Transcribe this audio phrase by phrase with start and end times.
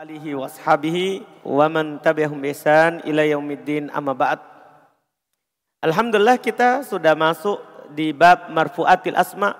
[0.00, 4.40] alihi washabihi wa man tabi'ahum ihsan ila yaumiddin amma ba'd.
[5.84, 7.60] Alhamdulillah kita sudah masuk
[7.92, 9.52] di bab marfuatil asma.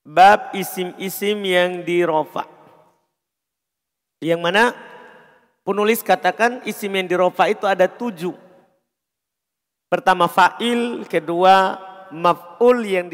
[0.00, 2.48] Bab isim-isim yang dirofa.
[4.24, 4.72] Yang mana
[5.60, 8.32] penulis katakan isim yang dirofa itu ada tujuh.
[9.92, 11.76] Pertama fa'il, kedua
[12.08, 13.12] maf'ul yang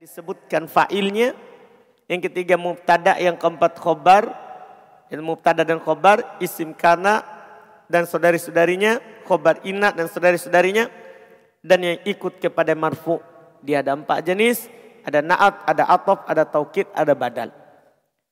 [0.00, 1.36] disebutkan fa'ilnya.
[2.08, 4.48] Yang ketiga mubtada, yang keempat khobar,
[5.10, 7.26] ilmu mubtada dan khobar, isim kana
[7.90, 10.86] dan saudari-saudarinya, khobar ina dan saudari-saudarinya,
[11.60, 13.18] dan yang ikut kepada marfu.
[13.60, 14.70] Dia ada empat jenis,
[15.02, 17.50] ada naat, ada atof, ada taukid, ada badal.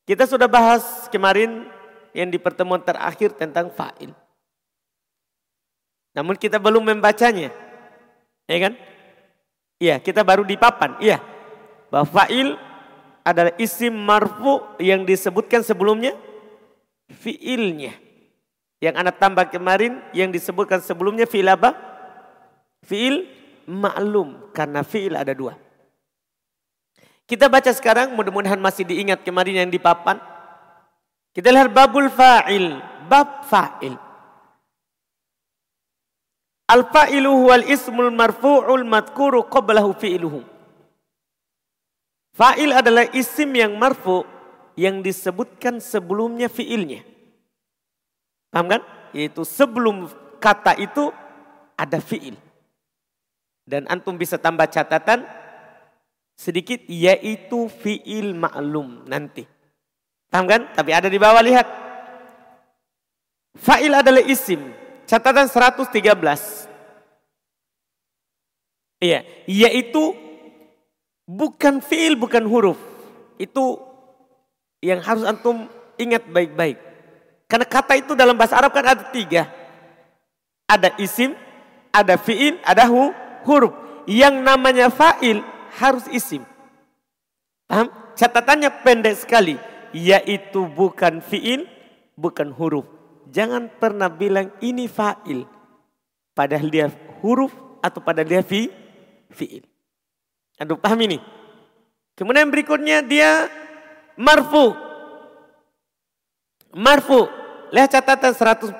[0.07, 1.67] Kita sudah bahas kemarin
[2.15, 4.09] yang di pertemuan terakhir tentang fa'il.
[6.17, 7.53] Namun kita belum membacanya.
[8.49, 8.73] Ya kan?
[9.77, 10.97] Iya, kita baru di papan.
[10.97, 11.21] Iya.
[11.93, 12.57] Bahwa fa'il
[13.21, 16.17] adalah isim marfu yang disebutkan sebelumnya
[17.09, 17.93] fiilnya.
[18.79, 21.75] Yang anak tambah kemarin yang disebutkan sebelumnya fiil apa?
[22.87, 23.27] Fiil
[23.67, 25.57] maklum karena fiil ada dua.
[27.29, 30.17] Kita baca sekarang mudah-mudahan masih diingat kemarin yang di papan.
[31.29, 32.73] Kita lihat babul fa'il,
[33.05, 33.93] bab fa'il.
[36.69, 40.41] Al-fa'ilu huwal ismul marfu'ul madkuru qablahu fi'iluhu.
[42.33, 44.38] Fa'il adalah isim yang marfu'
[44.79, 47.03] yang disebutkan sebelumnya fiilnya.
[48.47, 48.81] Paham kan?
[49.11, 50.07] Yaitu sebelum
[50.39, 51.11] kata itu
[51.75, 52.39] ada fiil.
[53.67, 55.27] Dan antum bisa tambah catatan
[56.39, 59.43] sedikit yaitu fiil maklum nanti.
[60.31, 60.61] Paham kan?
[60.71, 61.67] Tapi ada di bawah lihat.
[63.59, 64.71] Fa'il adalah isim.
[65.03, 65.91] Catatan 113.
[69.03, 70.15] Iya, yaitu
[71.27, 72.79] bukan fiil, bukan huruf.
[73.41, 73.88] Itu
[74.79, 75.67] yang harus antum
[75.99, 76.79] ingat baik-baik.
[77.49, 79.49] Karena kata itu dalam bahasa Arab kan ada tiga.
[80.69, 81.33] Ada isim,
[81.89, 83.11] ada fiil, ada hu,
[83.43, 83.73] huruf.
[84.05, 85.41] Yang namanya fa'il
[85.81, 86.45] harus isim.
[87.65, 87.89] Paham?
[88.13, 89.57] Catatannya pendek sekali.
[89.89, 91.65] Yaitu bukan fiil,
[92.13, 92.85] bukan huruf.
[93.29, 95.45] Jangan pernah bilang ini fa'il.
[96.37, 96.87] Padahal dia
[97.19, 97.51] huruf
[97.81, 98.69] atau padahal dia fi.
[100.61, 101.17] Aduh paham ini?
[102.13, 103.47] Kemudian berikutnya dia
[104.19, 104.75] marfu.
[106.75, 107.31] Marfu.
[107.71, 108.75] Lihat catatan 114.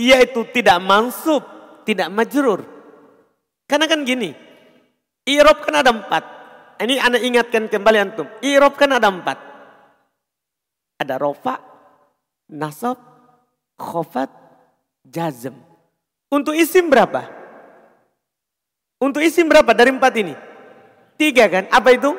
[0.00, 1.44] Yaitu tidak mansub,
[1.84, 2.64] tidak majrur.
[3.68, 4.32] Karena kan gini.
[5.26, 6.24] Irob kan ada empat.
[6.80, 8.26] Ini anda ingatkan kembali antum.
[8.40, 9.38] Irob kan ada empat.
[10.96, 11.60] Ada rofa,
[12.52, 12.96] nasab,
[13.76, 14.30] khofat,
[15.04, 15.56] jazm.
[16.30, 17.26] Untuk isim berapa?
[19.02, 20.34] Untuk isim berapa dari empat ini?
[21.20, 21.64] Tiga kan?
[21.68, 22.16] Apa itu?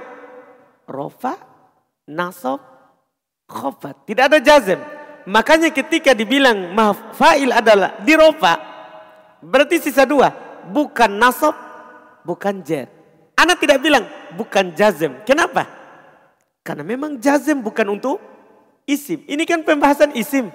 [0.86, 1.47] Rofa,
[2.08, 2.64] nasab,
[3.46, 4.08] khofat.
[4.08, 4.80] Tidak ada jazm.
[5.28, 6.72] Makanya ketika dibilang
[7.12, 8.56] fa'il adalah dirofa,
[9.44, 10.32] berarti sisa dua.
[10.72, 11.54] Bukan nasab,
[12.24, 12.88] bukan jer.
[13.36, 15.22] Anak tidak bilang bukan jazm.
[15.28, 15.68] Kenapa?
[16.64, 18.18] Karena memang jazm bukan untuk
[18.88, 19.24] isim.
[19.28, 20.50] Ini kan pembahasan isim.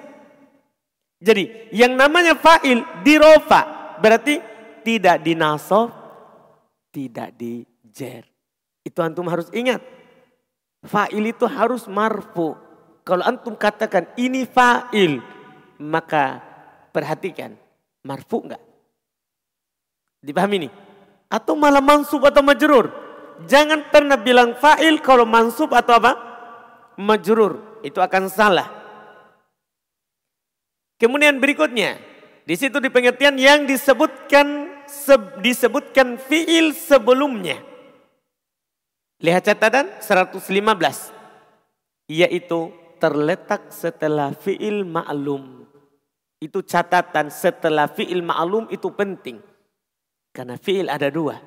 [1.22, 4.42] Jadi yang namanya fa'il dirofa berarti
[4.82, 5.94] tidak dinasab,
[6.90, 8.26] tidak di jer.
[8.82, 9.78] Itu antum harus ingat.
[10.82, 12.58] Fa'il itu harus marfu.
[13.02, 15.22] Kalau antum katakan ini fa'il,
[15.78, 16.42] maka
[16.90, 17.54] perhatikan
[18.02, 18.62] marfu enggak?
[20.22, 20.68] Dipahami ini?
[21.30, 22.90] Atau malah mansub atau majrur?
[23.46, 26.12] Jangan pernah bilang fa'il kalau mansub atau apa?
[26.98, 27.82] Majrur.
[27.82, 28.70] Itu akan salah.
[31.02, 31.98] Kemudian berikutnya,
[32.46, 34.70] di situ di pengertian yang disebutkan
[35.42, 37.71] disebutkan fiil sebelumnya.
[39.22, 40.42] Lihat catatan 115.
[42.10, 45.62] Yaitu terletak setelah fi'il ma'lum.
[46.42, 49.38] Itu catatan setelah fi'il ma'lum itu penting.
[50.34, 51.38] Karena fi'il ada dua.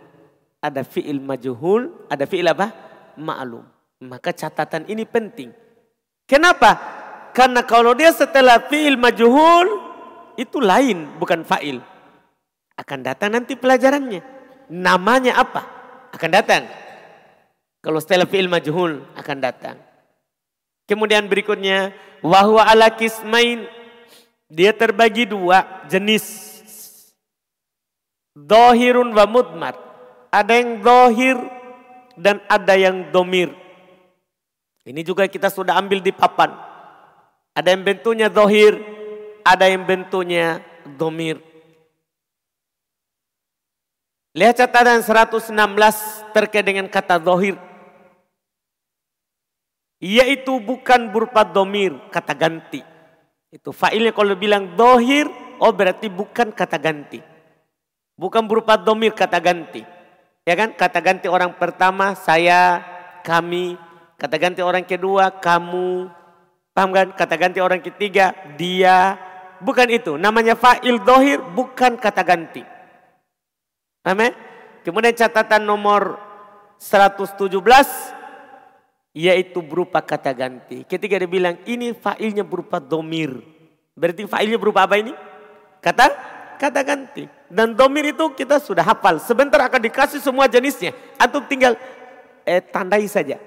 [0.64, 2.72] Ada fi'il majuhul, ada fi'il apa?
[3.20, 3.68] Ma'lum.
[4.08, 5.52] Maka catatan ini penting.
[6.24, 6.80] Kenapa?
[7.36, 9.68] Karena kalau dia setelah fi'il majuhul,
[10.40, 11.84] itu lain, bukan fa'il.
[12.80, 14.24] Akan datang nanti pelajarannya.
[14.72, 15.62] Namanya apa?
[16.16, 16.68] Akan datang.
[17.86, 19.78] Kalau setelah fi'il majhul akan datang.
[20.90, 21.94] Kemudian berikutnya
[22.26, 23.70] wahwa ala kismain
[24.50, 26.26] dia terbagi dua jenis.
[28.34, 29.78] Dohirun wa mudmar.
[30.34, 31.38] Ada yang dohir
[32.18, 33.54] dan ada yang domir.
[34.82, 36.58] Ini juga kita sudah ambil di papan.
[37.54, 38.82] Ada yang bentuknya dohir,
[39.46, 40.58] ada yang bentuknya
[40.98, 41.38] domir.
[44.36, 45.54] Lihat catatan 116
[46.34, 47.75] terkait dengan kata dohir.
[50.06, 52.86] Yaitu bukan berupa domir, kata ganti.
[53.50, 55.26] Itu fa'ilnya kalau bilang dohir,
[55.58, 57.18] oh berarti bukan kata ganti.
[58.14, 59.82] Bukan berupa domir kata ganti.
[60.46, 60.78] Ya kan?
[60.78, 62.86] Kata ganti orang pertama, saya,
[63.26, 63.82] kami.
[64.22, 66.14] Kata ganti orang kedua, kamu.
[66.70, 67.08] Paham kan?
[67.18, 69.18] Kata ganti orang ketiga, dia.
[69.58, 70.22] Bukan itu.
[70.22, 72.62] Namanya fa'il dohir, bukan kata ganti.
[74.06, 74.30] Paham ya?
[74.86, 76.22] Kemudian catatan nomor
[76.78, 77.50] 117,
[79.16, 80.84] yaitu berupa kata ganti.
[80.84, 83.40] Ketika dia bilang ini fa'ilnya berupa domir.
[83.96, 85.16] Berarti fa'ilnya berupa apa ini?
[85.80, 86.12] Kata
[86.60, 87.24] kata ganti.
[87.48, 89.24] Dan domir itu kita sudah hafal.
[89.24, 90.92] Sebentar akan dikasih semua jenisnya.
[91.16, 91.80] Atau tinggal
[92.44, 93.40] eh, tandai saja.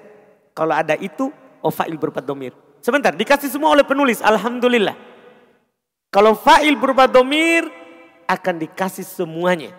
[0.57, 1.29] Kalau ada itu,
[1.61, 2.57] oh fa'il berupa domir.
[2.81, 4.25] Sebentar, dikasih semua oleh penulis.
[4.25, 4.97] Alhamdulillah.
[6.09, 7.69] Kalau fa'il berupa domir,
[8.25, 9.77] akan dikasih semuanya.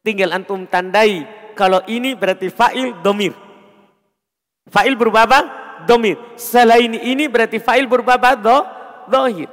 [0.00, 1.28] Tinggal antum tandai.
[1.52, 3.47] Kalau ini berarti fa'il domir.
[4.68, 5.40] Fa'il berupa apa?
[5.88, 6.20] Domir.
[6.36, 8.36] Selain ini berarti fa'il berupa apa?
[8.36, 8.58] Do,
[9.08, 9.48] dohir.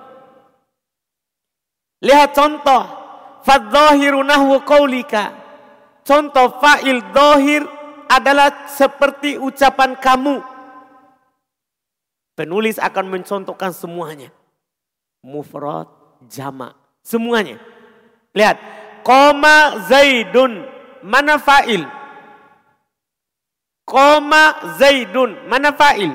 [2.04, 3.06] Lihat contoh
[3.46, 5.38] Fadzahiru nahwu qaulika.
[6.02, 7.62] Contoh fa'il dohir
[8.10, 10.42] adalah seperti ucapan kamu.
[12.34, 14.34] Penulis akan mencontohkan semuanya.
[15.22, 15.88] Mufrad,
[16.26, 16.74] jama,
[17.06, 17.62] semuanya.
[18.34, 18.58] Lihat,
[19.06, 20.66] koma zaidun,
[21.06, 21.86] mana fa'il?
[23.86, 26.10] Koma zaidun, mana fa'il?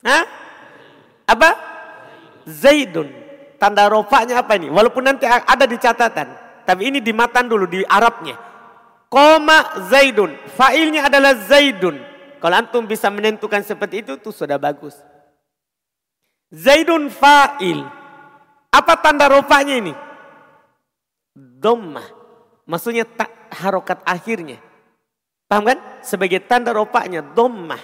[0.00, 0.24] Hah?
[1.28, 1.50] Apa?
[2.48, 3.12] Zaidun.
[3.60, 4.72] Tanda rofaknya apa ini?
[4.72, 6.32] Walaupun nanti ada di catatan.
[6.64, 8.38] Tapi ini di matan dulu, di Arabnya.
[9.12, 10.36] Koma Zaidun.
[10.56, 12.00] Fa'ilnya adalah Zaidun.
[12.38, 14.94] Kalau antum bisa menentukan seperti itu, itu sudah bagus.
[16.48, 17.84] Zaidun fa'il.
[18.72, 19.92] Apa tanda rofaknya ini?
[21.34, 22.04] Dommah.
[22.68, 24.60] Maksudnya tak harokat akhirnya.
[25.48, 25.78] Paham kan?
[26.04, 27.80] Sebagai tanda rofaknya dommah.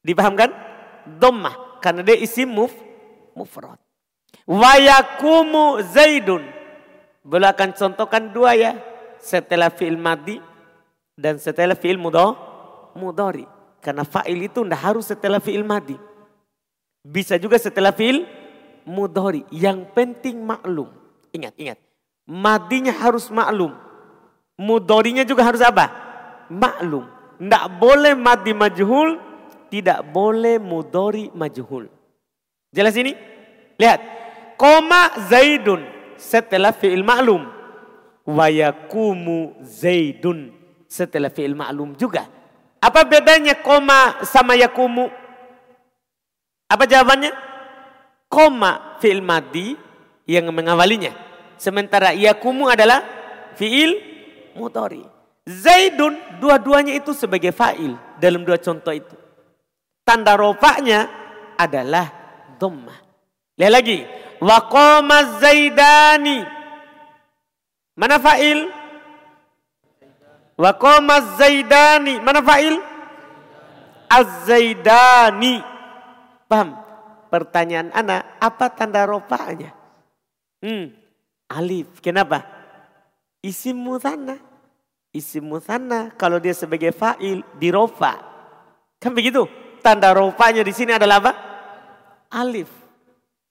[0.00, 0.50] Dipahamkan?
[1.20, 1.78] Dommah.
[1.84, 2.72] Karena dia isi muf,
[3.36, 3.76] mufrad.
[4.48, 6.42] Wayakumu Zaidun.
[7.22, 8.72] Boleh akan contohkan dua ya.
[9.22, 10.42] Setelah fi'il madi
[11.14, 12.34] dan setelah fi'il mudo,
[12.98, 13.46] mudori.
[13.78, 15.94] Karena fa'il itu tidak harus setelah fi'il madi.
[17.04, 18.26] Bisa juga setelah fi'il
[18.88, 19.46] mudori.
[19.52, 20.90] Yang penting maklum.
[21.30, 21.78] Ingat, ingat.
[22.26, 23.74] Madinya harus maklum.
[24.58, 26.11] Mudorinya juga harus apa?
[26.52, 27.08] Maklum.
[27.40, 29.16] Tidak boleh madi majhul.
[29.72, 31.88] Tidak boleh mudori majhul.
[32.68, 33.16] Jelas ini?
[33.80, 34.00] Lihat
[34.60, 35.80] koma Zaidun
[36.20, 37.48] setelah fi'il ma'lum.
[38.28, 40.52] Wayakumu Zaidun
[40.84, 42.28] setelah fi'il ma'lum juga.
[42.78, 45.08] Apa bedanya koma sama yakumu?
[46.68, 47.32] Apa jawabannya?
[48.28, 49.76] Koma fi'il madi
[50.28, 51.12] yang mengawalinya.
[51.56, 53.04] Sementara yakumu adalah
[53.56, 54.00] fi'il
[54.56, 55.11] mutori.
[55.42, 59.16] Zaidun dua-duanya itu sebagai fa'il dalam dua contoh itu.
[60.06, 61.10] Tanda rofaknya
[61.58, 62.06] adalah
[62.62, 62.98] dhammah.
[63.58, 63.98] Lihat lagi.
[64.42, 66.46] Waqama Zaidani.
[67.98, 68.70] Mana fa'il?
[70.58, 72.22] Waqama Zaidani.
[72.22, 72.78] Mana fa'il?
[74.06, 75.62] Az-Zaidani.
[76.46, 76.78] Paham?
[77.32, 79.72] Pertanyaan anak, apa tanda rofanya?
[80.60, 80.92] Hmm,
[81.48, 81.88] alif.
[82.04, 82.44] Kenapa?
[83.40, 84.36] Isim mutanna.
[85.12, 88.16] Isim mutanna kalau dia sebagai fa'il dirofa.
[88.96, 89.44] Kan begitu?
[89.84, 91.32] Tanda rofanya di sini adalah apa?
[92.32, 92.72] Alif.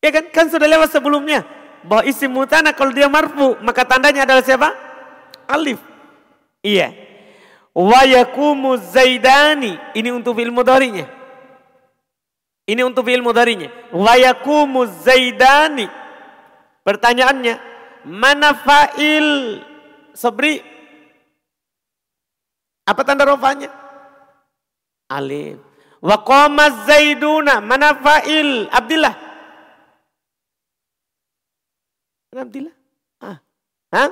[0.01, 0.25] Ya kan?
[0.33, 1.45] Kan sudah lewat sebelumnya.
[1.85, 4.73] Bahwa isim mutana kalau dia marfu, maka tandanya adalah siapa?
[5.45, 5.77] Alif.
[6.65, 6.97] Iya.
[7.77, 9.77] Wa yakumu zaidani.
[9.93, 11.05] Ini untuk fi'il mudhari'nya.
[12.65, 13.93] Ini untuk fi'il mudhari'nya.
[13.93, 15.85] Wa yakumu zaidani.
[16.81, 17.55] Pertanyaannya,
[18.09, 19.61] mana fa'il
[20.17, 20.80] Sobri?
[22.91, 23.71] Apa tanda rofanya?
[25.07, 25.63] Alif.
[26.03, 27.63] Wa qama zaiduna.
[27.63, 29.15] Mana fa'il Abdillah?
[32.35, 32.75] Alhamdulillah.
[33.23, 33.37] Ah.
[33.95, 34.09] Hah?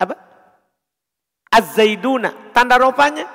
[0.00, 0.14] Apa?
[1.52, 2.32] Az-zaiduna.
[2.56, 3.28] Tanda rofanya.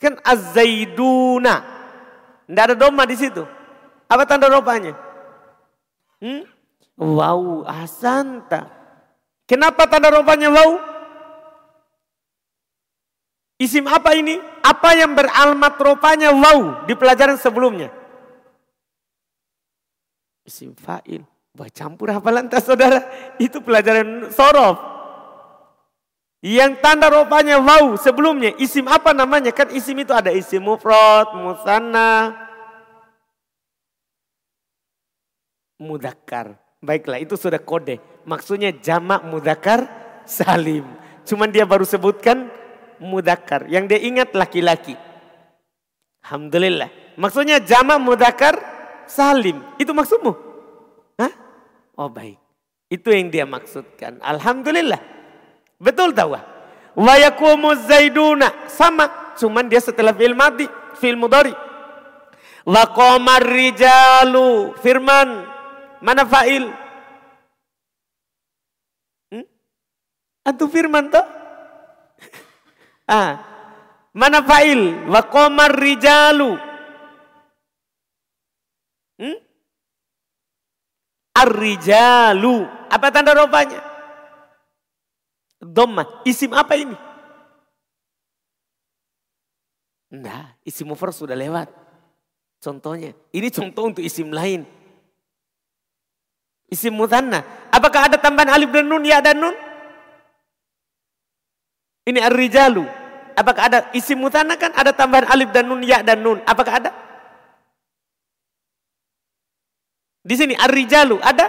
[0.00, 1.54] Kan az-zaiduna.
[2.48, 3.44] Tidak ada doma di situ.
[4.08, 4.96] Apa tanda rofanya?
[6.24, 6.48] Hmm?
[6.96, 8.64] Wow, asanta.
[9.44, 10.87] Kenapa tanda rofanya wow?
[13.58, 14.38] Isim apa ini?
[14.62, 17.90] Apa yang beralmat rupanya wow di pelajaran sebelumnya?
[20.46, 21.26] Isim fa'il.
[21.58, 23.02] Wah campur hafalan tas saudara.
[23.42, 24.78] Itu pelajaran sorof.
[26.38, 28.54] Yang tanda rupanya wow sebelumnya.
[28.62, 29.50] Isim apa namanya?
[29.50, 32.30] Kan isim itu ada isim mufrad, musanna,
[35.82, 36.54] mudakar.
[36.78, 37.98] Baiklah itu sudah kode.
[38.22, 39.90] Maksudnya jamak mudakar
[40.22, 40.86] salim.
[41.26, 42.46] Cuman dia baru sebutkan
[43.00, 43.66] mudakar.
[43.70, 44.94] Yang dia ingat laki-laki.
[46.26, 46.90] Alhamdulillah.
[47.16, 48.58] Maksudnya jama mudakar
[49.08, 49.62] salim.
[49.80, 50.32] Itu maksudmu?
[51.18, 51.32] Hah?
[51.96, 52.36] Oh baik.
[52.92, 54.20] Itu yang dia maksudkan.
[54.20, 55.00] Alhamdulillah.
[55.78, 56.36] Betul tahu?
[56.98, 58.68] Wa yakumu zaiduna.
[58.68, 59.34] Sama.
[59.38, 60.66] Cuman dia setelah fi'il mati.
[60.98, 61.54] Fi'il mudari.
[62.66, 64.74] Wa qamar rijalu.
[64.82, 65.46] Firman.
[66.02, 66.66] Mana fa'il?
[69.32, 69.46] Hmm?
[70.46, 71.37] Antu firman toh?
[73.08, 73.32] Ah.
[74.12, 75.08] Mana fa'il?
[75.08, 76.58] Wa qamar rijalu.
[79.18, 79.38] Hmm?
[81.38, 82.66] Ar-rijalu.
[82.90, 83.78] Apa tanda rupanya?
[85.62, 86.22] Dhamma.
[86.26, 86.96] Isim apa ini?
[90.08, 91.68] Nah, isim mufrad sudah lewat.
[92.58, 93.14] Contohnya.
[93.30, 94.66] Ini contoh untuk isim lain.
[96.66, 97.44] Isim mutanna.
[97.70, 99.54] Apakah ada tambahan alif dan nun, ya dan nun?
[102.08, 102.97] Ini ar-rijalu.
[103.38, 106.42] Apakah ada isim mutanna kan ada tambahan alif dan nun, ya dan nun.
[106.42, 106.90] Apakah ada?
[110.26, 111.46] Di sini ar-rijalu ada?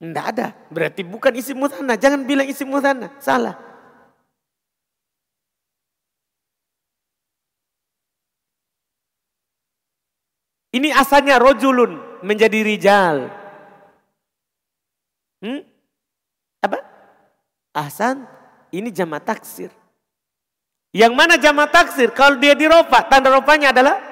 [0.00, 0.56] Tidak ada.
[0.72, 2.00] Berarti bukan isi mutanna.
[2.00, 3.12] Jangan bilang isi mutanna.
[3.20, 3.68] Salah.
[10.72, 13.16] Ini asalnya rojulun menjadi rijal.
[15.42, 15.77] Hmm?
[17.78, 18.26] Ahsan,
[18.74, 19.70] ini jama taksir.
[20.90, 22.10] Yang mana jama taksir?
[22.10, 24.08] Kalau dia diropa, tanda ropanya adalah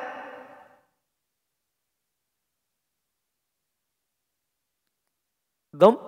[5.77, 6.01] Dom,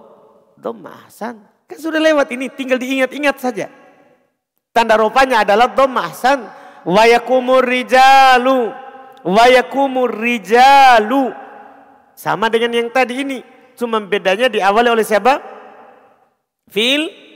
[0.57, 1.45] dom mahsan.
[1.69, 3.69] Kan sudah lewat ini, tinggal diingat-ingat saja.
[4.73, 6.49] Tanda rupanya adalah dom mahsan.
[6.89, 8.73] Wayakumur rijalu.
[9.29, 11.29] Wayakumur rijalu.
[12.17, 13.39] Sama dengan yang tadi ini.
[13.77, 15.37] Cuma bedanya diawali oleh siapa?
[16.73, 17.28] Fil.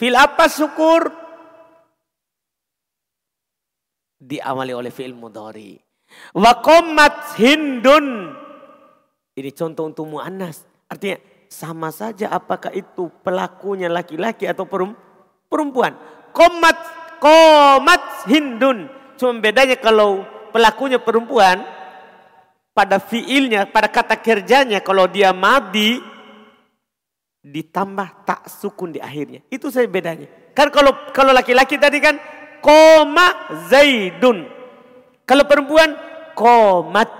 [0.00, 1.12] Fil apa syukur?
[4.16, 5.76] Diawali oleh fil mudhari.
[6.32, 8.32] Wakomat hindun.
[9.36, 10.64] Ini contoh untuk mu'annas.
[10.88, 11.20] Artinya
[11.52, 15.92] sama saja apakah itu pelakunya laki-laki atau perempuan.
[16.32, 16.76] Komat,
[17.20, 18.88] komat hindun.
[19.20, 21.60] Cuma bedanya kalau pelakunya perempuan,
[22.72, 26.00] pada fiilnya, pada kata kerjanya, kalau dia madi,
[27.40, 29.40] ditambah tak sukun di akhirnya.
[29.48, 30.28] Itu saya bedanya.
[30.52, 32.20] Kan kalau kalau laki-laki tadi kan
[32.60, 34.44] koma zaidun.
[35.24, 35.96] Kalau perempuan
[36.36, 37.10] komat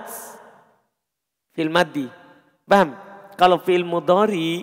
[1.57, 2.05] fil madi.
[2.65, 2.95] Paham?
[3.35, 4.61] Kalau fi'il mudhari,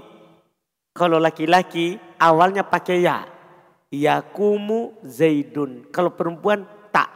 [0.94, 3.26] kalau laki-laki awalnya pakai ya.
[3.88, 5.88] Yakumu zaidun.
[5.90, 7.10] Kalau perempuan tak.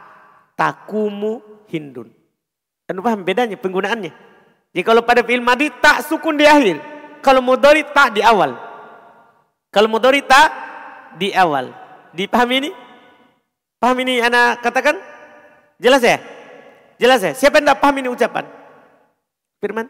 [0.53, 2.13] Takumu hindun.
[2.85, 4.11] Anda paham bedanya penggunaannya?
[4.73, 6.92] Jadi kalau pada fi'il madi tak sukun di akhir.
[7.23, 8.59] Kalau mudhari tak di awal.
[9.71, 10.51] Kalau mudhari tak
[11.15, 11.71] di awal.
[12.11, 12.69] Dipahami ini?
[13.79, 14.99] Paham ini anak katakan?
[15.79, 16.19] Jelas ya?
[16.99, 17.31] Jelas ya?
[17.31, 18.45] Siapa yang tidak paham ini ucapan?
[19.63, 19.87] Firman?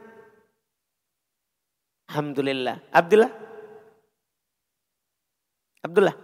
[2.14, 2.78] Alhamdulillah.
[2.94, 3.32] Abdullah?
[5.84, 6.16] Abdullah?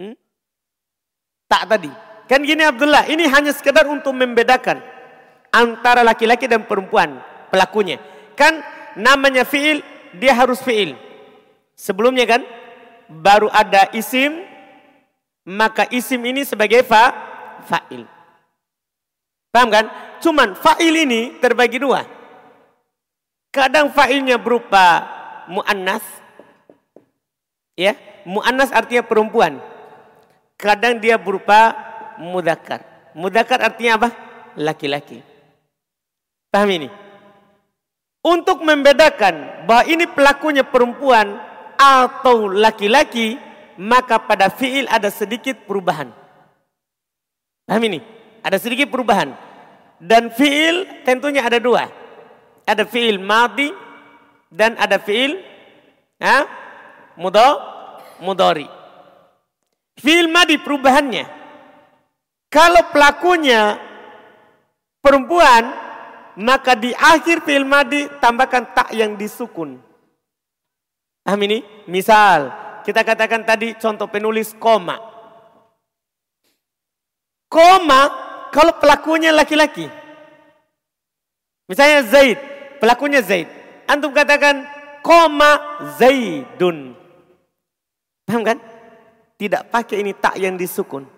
[0.00, 0.16] Hmm?
[1.46, 1.92] Tak tadi.
[2.24, 4.80] Kan gini Abdullah, ini hanya sekedar untuk membedakan
[5.52, 7.20] antara laki-laki dan perempuan
[7.52, 8.00] pelakunya.
[8.34, 8.60] Kan
[8.98, 9.82] namanya fi'il,
[10.18, 10.94] dia harus fi'il.
[11.74, 12.42] Sebelumnya kan
[13.10, 14.42] baru ada isim,
[15.46, 17.10] maka isim ini sebagai fa,
[17.66, 18.06] fa'il.
[19.54, 19.86] Paham kan?
[20.18, 22.02] Cuman fa'il ini terbagi dua.
[23.54, 25.06] Kadang fa'ilnya berupa
[25.46, 26.02] mu'annas.
[27.78, 27.94] Ya,
[28.26, 29.62] mu'annas artinya perempuan.
[30.58, 31.74] Kadang dia berupa
[32.18, 32.82] mudakar.
[33.14, 34.08] Mudakar artinya apa?
[34.58, 35.22] Laki-laki.
[36.50, 37.03] Paham ini?
[38.24, 41.36] Untuk membedakan bahwa ini pelakunya perempuan
[41.76, 43.36] atau laki-laki,
[43.76, 46.08] maka pada fi'il ada sedikit perubahan.
[47.68, 48.00] Paham ini?
[48.40, 49.36] Ada sedikit perubahan.
[50.00, 52.04] Dan fi'il tentunya ada dua
[52.64, 53.68] ada fiil madi
[54.48, 55.36] dan ada fiil
[56.16, 56.48] ya,
[57.20, 57.44] mudo,
[58.24, 58.66] mudori.
[60.00, 61.24] Fiil madi perubahannya.
[62.50, 63.78] Kalau pelakunya
[65.02, 65.70] perempuan,
[66.40, 69.78] maka di akhir fiil madi tambahkan tak yang disukun.
[71.24, 71.64] Paham ini?
[71.88, 72.52] Misal,
[72.84, 75.00] kita katakan tadi contoh penulis koma.
[77.48, 78.02] Koma
[78.50, 79.88] kalau pelakunya laki-laki.
[81.64, 82.38] Misalnya Zaid,
[82.84, 83.48] Pelakunya Zaid.
[83.88, 84.60] Antum katakan
[85.00, 86.92] koma Zaidun.
[88.28, 88.60] Paham kan?
[89.40, 91.08] Tidak pakai ini tak yang disukun.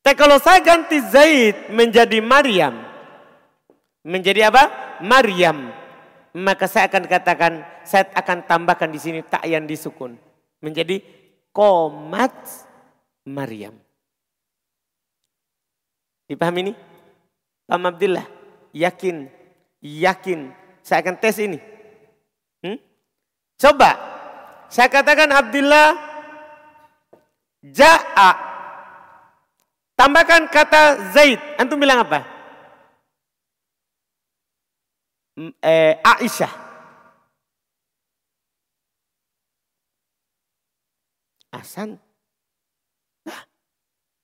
[0.00, 2.80] Tapi kalau saya ganti Zaid menjadi Maryam.
[4.04, 4.68] Menjadi apa?
[5.00, 5.72] Maryam.
[6.36, 7.52] Maka saya akan katakan,
[7.88, 10.20] saya akan tambahkan di sini tak yang disukun.
[10.60, 11.00] Menjadi
[11.54, 12.34] komat
[13.24, 13.72] Maryam.
[16.28, 16.72] Dipahami ini?
[17.64, 18.26] Pak Abdullah,
[18.76, 19.28] yakin,
[19.80, 20.52] yakin.
[20.84, 21.56] Saya akan tes ini.
[22.60, 22.76] Hmm?
[23.56, 23.96] Coba,
[24.68, 25.96] saya katakan Abdullah,
[27.64, 28.30] ja'a.
[29.94, 31.38] Tambahkan kata Zaid.
[31.56, 32.33] Antum bilang apa?
[35.34, 36.52] Eh, Aisyah.
[41.50, 41.98] Hasan.
[43.26, 43.40] Nah,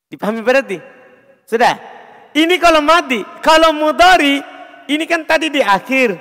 [0.06, 0.78] dipahami berarti?
[1.46, 1.74] Sudah.
[2.30, 4.38] Ini kalau mati, kalau mudari,
[4.86, 6.14] ini kan tadi di akhir.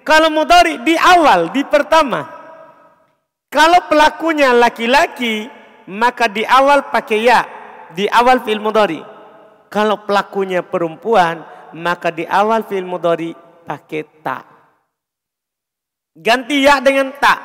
[0.00, 2.24] Kalau mudari di awal, di pertama.
[3.52, 5.44] Kalau pelakunya laki-laki,
[5.92, 7.44] maka di awal pakai ya,
[7.92, 9.04] di awal fil mudari.
[9.68, 11.44] Kalau pelakunya perempuan,
[11.76, 13.36] maka di awal fil mudari
[13.70, 14.42] pakai ta.
[16.10, 17.38] Ganti ya dengan ta.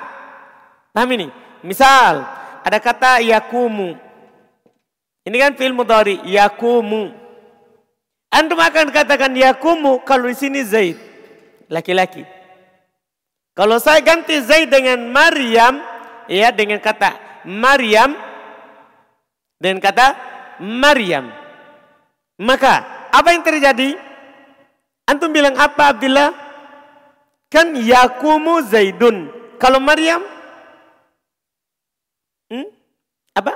[0.89, 1.29] Paham ini?
[1.61, 2.25] Misal,
[2.65, 3.93] ada kata yakumu.
[5.21, 7.13] Ini kan fil mudari, yakumu.
[8.33, 10.97] Antum akan katakan yakumu kalau di sini Zaid.
[11.69, 12.25] Laki-laki.
[13.53, 15.77] Kalau saya ganti Zaid dengan Maryam.
[16.25, 18.17] Ya dengan kata Maryam.
[19.61, 20.07] Dengan kata
[20.61, 21.29] Maryam.
[22.41, 23.95] Maka apa yang terjadi?
[25.05, 26.33] Antum bilang apa Abdullah?
[27.49, 29.29] Kan yakumu Zaidun.
[29.61, 30.25] Kalau Maryam?
[32.49, 32.67] Hmm?
[33.37, 33.53] Apa?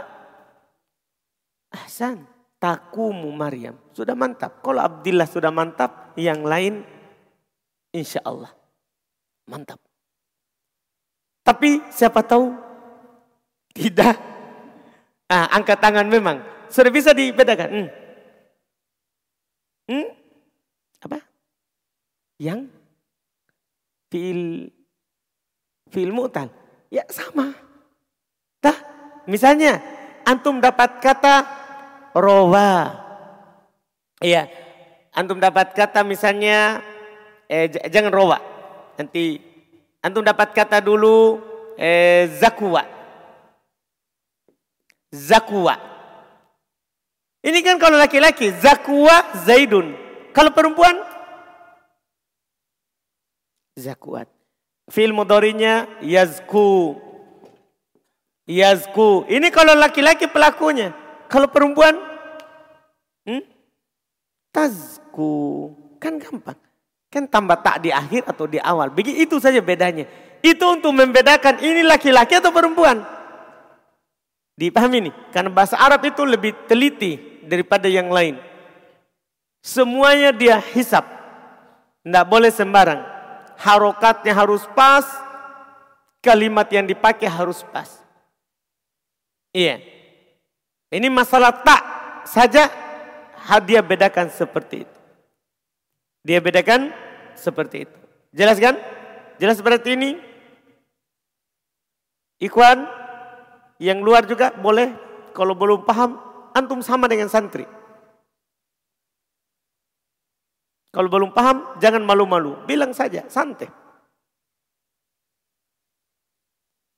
[1.74, 2.26] Ahsan
[2.62, 3.76] takumu Maryam.
[3.96, 4.62] Sudah mantap.
[4.62, 6.84] Kalau Abdillah sudah mantap, yang lain
[7.96, 8.52] insya Allah
[9.50, 9.82] mantap.
[11.42, 12.54] Tapi siapa tahu
[13.74, 14.20] tidak.
[15.26, 16.42] Ah, angkat tangan memang.
[16.70, 17.70] Sudah bisa dibedakan.
[17.70, 17.90] Hmm.
[19.90, 20.08] Hmm?
[21.02, 21.29] Apa?
[22.40, 22.72] Yang
[24.08, 24.72] fil
[25.92, 26.48] fil mu'tal.
[26.90, 27.54] Ya sama.
[28.64, 28.76] Tah,
[29.30, 29.84] misalnya
[30.26, 31.46] antum dapat kata
[32.16, 32.96] rowa.
[34.20, 34.52] Iya,
[35.16, 36.84] antum dapat kata misalnya,
[37.48, 38.40] eh, jangan rowa.
[39.00, 39.40] Nanti
[40.04, 41.40] antum dapat kata dulu
[41.80, 42.84] eh, zakwa.
[45.10, 45.76] Zakwa.
[47.40, 49.96] Ini kan kalau laki-laki, zakwa zaidun.
[50.36, 51.00] Kalau perempuan,
[53.80, 54.28] zakwat.
[54.92, 56.98] Fil mudorinya yazku.
[58.50, 59.30] Yazku.
[59.30, 60.92] Ini kalau laki-laki pelakunya.
[61.30, 61.94] Kalau perempuan,
[63.30, 63.46] hmm?
[64.50, 65.70] tazku.
[66.02, 66.58] Kan gampang.
[67.10, 68.90] Kan tambah tak di akhir atau di awal.
[68.90, 70.10] Begitu saja bedanya.
[70.42, 73.06] Itu untuk membedakan ini laki-laki atau perempuan.
[74.58, 75.14] Dipahami nih.
[75.30, 78.42] Karena bahasa Arab itu lebih teliti daripada yang lain.
[79.62, 81.06] Semuanya dia hisap.
[82.02, 83.19] Tidak boleh sembarang.
[83.60, 85.06] Harokatnya harus pas.
[86.20, 87.88] Kalimat yang dipakai harus pas.
[89.56, 89.80] Iya.
[90.90, 91.82] Ini masalah tak
[92.28, 92.68] saja
[93.64, 95.00] dia bedakan seperti itu.
[96.28, 96.92] Dia bedakan
[97.34, 97.98] seperti itu.
[98.36, 98.76] Jelas kan?
[99.40, 100.20] Jelas seperti ini?
[102.40, 102.86] Ikhwan
[103.80, 104.92] yang luar juga boleh
[105.32, 106.20] kalau belum paham
[106.54, 107.79] antum sama dengan santri.
[110.90, 113.70] Kalau belum paham jangan malu-malu, bilang saja santai.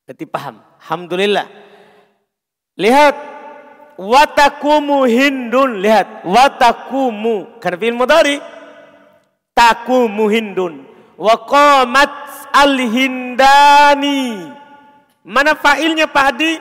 [0.07, 0.59] Berarti paham.
[0.79, 1.47] Alhamdulillah.
[2.79, 3.15] Lihat
[4.01, 5.77] Watakumu hindun.
[5.77, 6.25] Lihat.
[6.25, 7.61] Watakumu.
[7.61, 8.41] Karena fi'il mudari.
[9.53, 10.89] Takumu hindun.
[11.21, 12.09] Waqamat
[12.49, 14.49] al-hindani.
[15.21, 16.57] Mana fa'ilnya Pak Adi?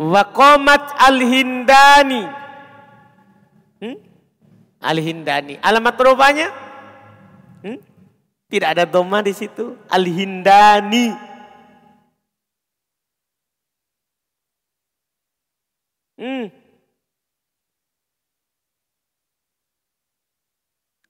[0.00, 2.24] Waqamat al-hindani.
[3.82, 3.96] Hmm?
[4.80, 5.60] Al-hindani.
[5.60, 6.48] Alamat rupanya?
[7.60, 7.78] Hmm?
[8.52, 9.80] Tidak ada doma di situ.
[9.88, 11.32] Al-Hindani.
[16.20, 16.52] Hmm.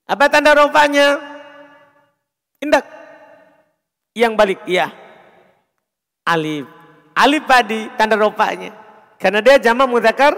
[0.07, 1.19] Apa tanda rofanya?
[2.63, 2.87] Indak.
[4.15, 4.95] Yang balik, iya.
[6.23, 6.82] Alif.
[7.13, 8.73] Alif tadi tanda rofanya.
[9.21, 10.35] Karena dia jama mudakar.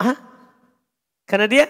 [0.00, 0.16] Hah?
[1.28, 1.64] Karena dia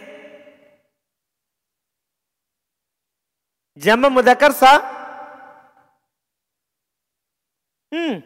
[3.81, 4.83] Jama mudakar sa?
[7.89, 8.21] Hmm.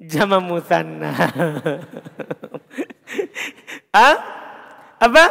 [0.00, 1.12] Jama musanna.
[3.92, 4.16] ah?
[4.96, 5.24] Apa?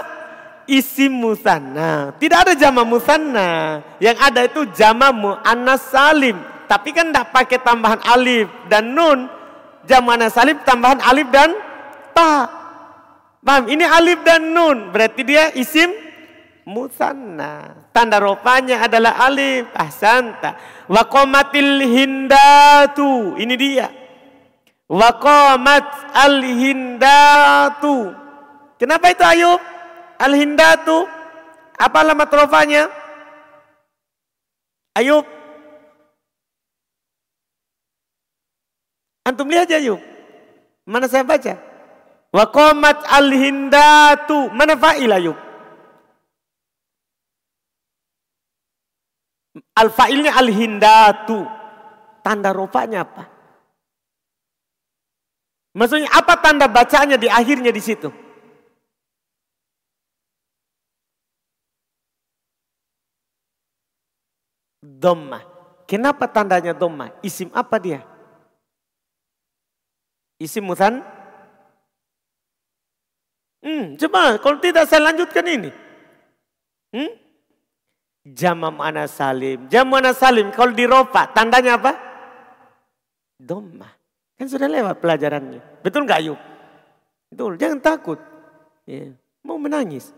[0.66, 2.18] Isim musanna.
[2.18, 3.82] Tidak ada jama musanna.
[4.02, 6.38] Yang ada itu jama muannas salim.
[6.66, 9.30] Tapi kan tidak pakai tambahan alif dan nun.
[9.86, 11.54] Jama muannas salim tambahan alif dan
[12.18, 12.50] ta.
[13.46, 13.70] Paham?
[13.70, 14.90] Ini alif dan nun.
[14.90, 15.94] Berarti dia isim
[16.66, 17.86] musanna.
[17.94, 19.70] Tanda rupanya adalah alif.
[19.78, 20.58] Ahsanta.
[20.90, 23.38] Wa qomatil hindatu.
[23.38, 23.88] Ini dia.
[24.90, 28.18] Wa qomat al hindatu.
[28.82, 29.75] Kenapa itu Ayub?
[30.20, 31.08] Al hindatu.
[31.76, 32.88] Apa alamat rupanya?
[34.96, 35.28] Ayub.
[39.28, 40.00] Antum lihat aja Ayub.
[40.88, 41.60] Mana saya baca?
[42.32, 44.54] Wa qomat al hindatu.
[44.56, 45.38] Mana fa'il Ayub?
[49.76, 51.44] Al fa'ilnya al hindatu.
[52.24, 53.24] Tanda rupanya apa?
[55.76, 58.25] Maksudnya apa tanda bacanya di akhirnya di situ?
[65.06, 65.46] Doma.
[65.86, 67.14] Kenapa tandanya doma?
[67.22, 68.02] Isim apa dia?
[70.42, 71.06] Isim musan?
[73.62, 75.70] Hmm, coba kalau tidak saya lanjutkan ini.
[76.90, 77.14] Hmm?
[78.26, 79.70] Jama mana salim.
[79.70, 81.94] Jama mana salim kalau diropa tandanya apa?
[83.38, 83.94] Doma.
[84.42, 85.86] Kan sudah lewat pelajarannya.
[85.86, 86.40] Betul nggak yuk?
[87.30, 88.18] Betul, jangan takut.
[88.90, 89.14] Ya.
[89.46, 90.10] Mau menangis.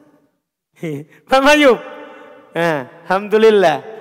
[1.27, 1.75] Pak Mayub.
[2.55, 3.96] Nah, Alhamdulillah.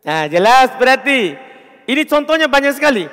[0.00, 1.36] Nah, jelas berarti
[1.84, 3.04] ini contohnya banyak sekali.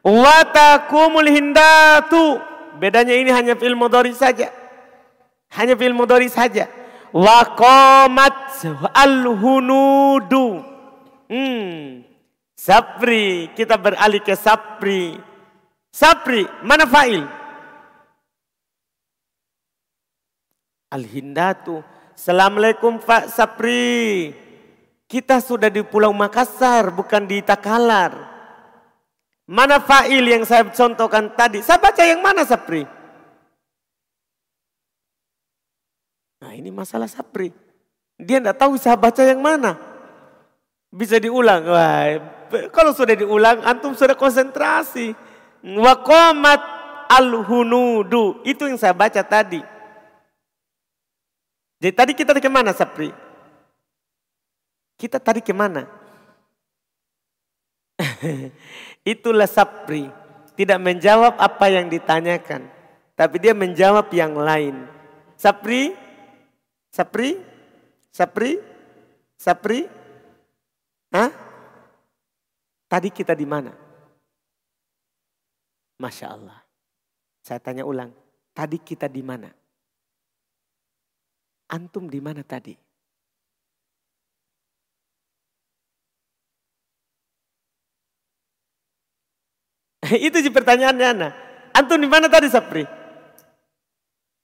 [0.00, 2.40] Watakumul hindatu.
[2.78, 4.48] Bedanya ini hanya fil mudhari saja.
[5.52, 6.70] Hanya fil mudhari saja.
[7.10, 8.62] Waqamat
[8.94, 10.62] al-hunudu.
[11.28, 12.06] Hmm.
[12.58, 15.18] Sapri, kita beralih ke sapri.
[15.92, 17.26] Sapri, mana fa'il?
[20.88, 21.84] Al-hindatu.
[22.16, 24.32] Assalamualaikum Pak Sapri.
[25.08, 28.12] Kita sudah di Pulau Makassar, bukan di Takalar.
[29.48, 31.64] Mana fa'il yang saya contohkan tadi?
[31.64, 32.84] Saya baca yang mana Sapri?
[36.44, 37.48] Nah ini masalah Sapri.
[38.20, 39.80] Dia tidak tahu saya baca yang mana.
[40.92, 41.64] Bisa diulang.
[41.64, 42.12] Wah,
[42.68, 45.16] kalau sudah diulang, antum sudah konsentrasi.
[45.64, 46.60] Wakomat
[47.08, 48.44] al-hunudu.
[48.44, 49.64] Itu yang saya baca tadi.
[51.80, 53.27] Jadi tadi kita ke mana Sapri?
[54.98, 55.86] Kita tadi ke mana?
[59.14, 60.10] Itulah Sapri.
[60.58, 62.66] Tidak menjawab apa yang ditanyakan.
[63.14, 64.90] Tapi dia menjawab yang lain.
[65.38, 65.94] Sapri?
[66.90, 67.38] Sapri?
[68.10, 68.58] Sapri?
[69.38, 69.86] Sapri?
[71.14, 71.30] Hah?
[72.90, 73.70] Tadi kita di mana?
[76.02, 76.58] Masya Allah.
[77.38, 78.10] Saya tanya ulang.
[78.50, 79.46] Tadi kita di mana?
[81.70, 82.87] Antum di mana tadi?
[90.26, 91.28] Itu sih pertanyaannya Ana.
[91.76, 92.84] Antum di mana tadi Sapri?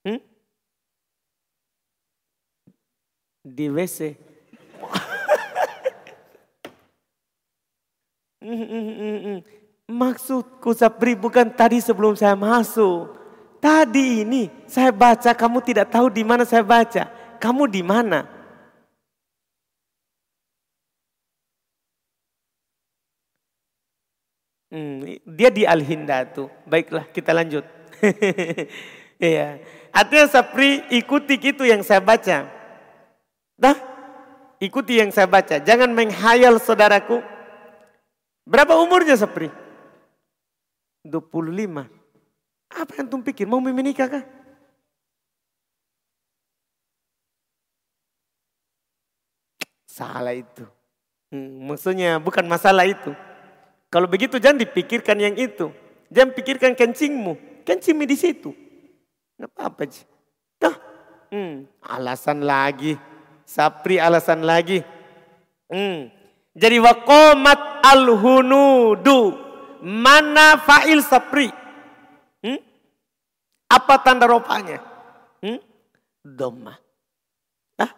[0.05, 0.21] Hmm?
[3.45, 4.17] Di WC.
[9.85, 13.17] Maksudku Sapri bukan tadi sebelum saya masuk.
[13.61, 17.09] Tadi ini saya baca kamu tidak tahu di mana saya baca.
[17.41, 18.29] Kamu di mana?
[24.75, 26.47] Hmm, dia di Al-Hindatu.
[26.65, 27.67] Baiklah kita lanjut.
[29.15, 29.63] Iya.
[29.95, 32.51] Artinya Sapri ikuti itu yang saya baca.
[33.55, 33.79] Dah,
[34.59, 35.63] ikuti yang saya baca.
[35.63, 37.23] Jangan menghayal saudaraku.
[38.43, 39.49] Berapa umurnya Sapri?
[41.07, 41.87] 25.
[42.75, 43.47] Apa yang tuh pikir?
[43.47, 44.25] Mau menikah kah?
[49.87, 50.67] Salah itu.
[51.31, 53.15] Hmm, maksudnya bukan masalah itu.
[53.95, 55.71] Kalau begitu jangan dipikirkan yang itu.
[56.11, 57.63] Jangan pikirkan kencingmu.
[57.63, 58.51] Kencingmu di situ.
[59.39, 59.87] Nggak apa-apa.
[60.59, 60.77] Dah.
[61.31, 62.99] Hmm, alasan lagi.
[63.47, 64.83] Sapri alasan lagi.
[65.71, 66.11] Hmm.
[66.59, 69.39] Jadi wakomat al-hunudu.
[69.87, 71.55] Mana fa'il sapri?
[72.43, 72.59] Hmm?
[73.71, 74.83] Apa tanda ropanya?
[75.39, 75.63] Hmm?
[76.27, 76.75] Doma.
[77.79, 77.95] Ah,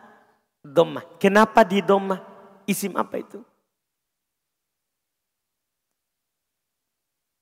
[0.61, 1.01] doma.
[1.17, 2.21] Kenapa di doma?
[2.69, 3.41] Isim apa itu?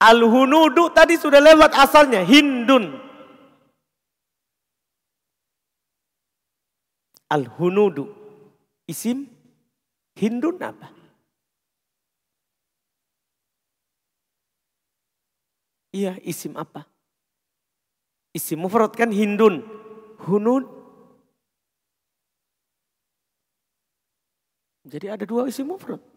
[0.05, 2.93] Al-hunudu tadi sudah lewat asalnya, Hindun.
[7.33, 8.13] Al-hunudu.
[8.85, 9.25] Isim
[10.21, 10.93] Hindun apa?
[15.95, 16.85] Iya, isim apa?
[18.37, 19.65] Isim mufrad kan Hindun.
[20.29, 20.69] Hunud.
[24.85, 26.14] Jadi ada dua isim mufrad.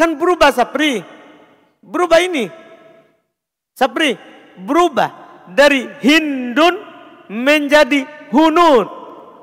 [0.00, 1.04] Kan berubah Sapri.
[1.84, 2.48] Berubah ini.
[3.76, 4.16] Sapri,
[4.56, 6.80] berubah dari Hindun
[7.28, 8.88] menjadi hunud.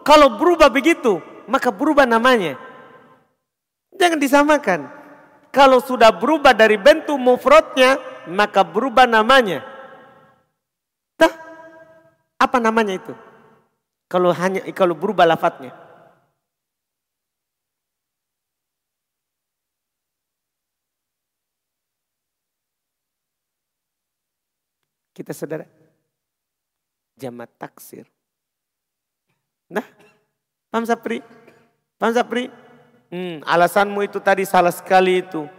[0.02, 2.58] Kalau berubah begitu, maka berubah namanya.
[3.93, 4.80] Jangan disamakan.
[5.54, 9.62] Kalau sudah berubah dari bentuk mufradnya, maka berubah namanya.
[11.17, 11.34] Tah,
[12.38, 13.13] apa namanya itu?
[14.10, 15.87] Kalau hanya kalau berubah lafadznya.
[25.17, 25.65] Kita saudara.
[27.17, 28.06] Jamat taksir.
[29.65, 29.82] Nah,
[30.69, 31.25] paham Sapri?
[31.97, 32.53] Paham Sapri?
[33.10, 35.49] Hmm, alasanmu itu tadi salah sekali itu.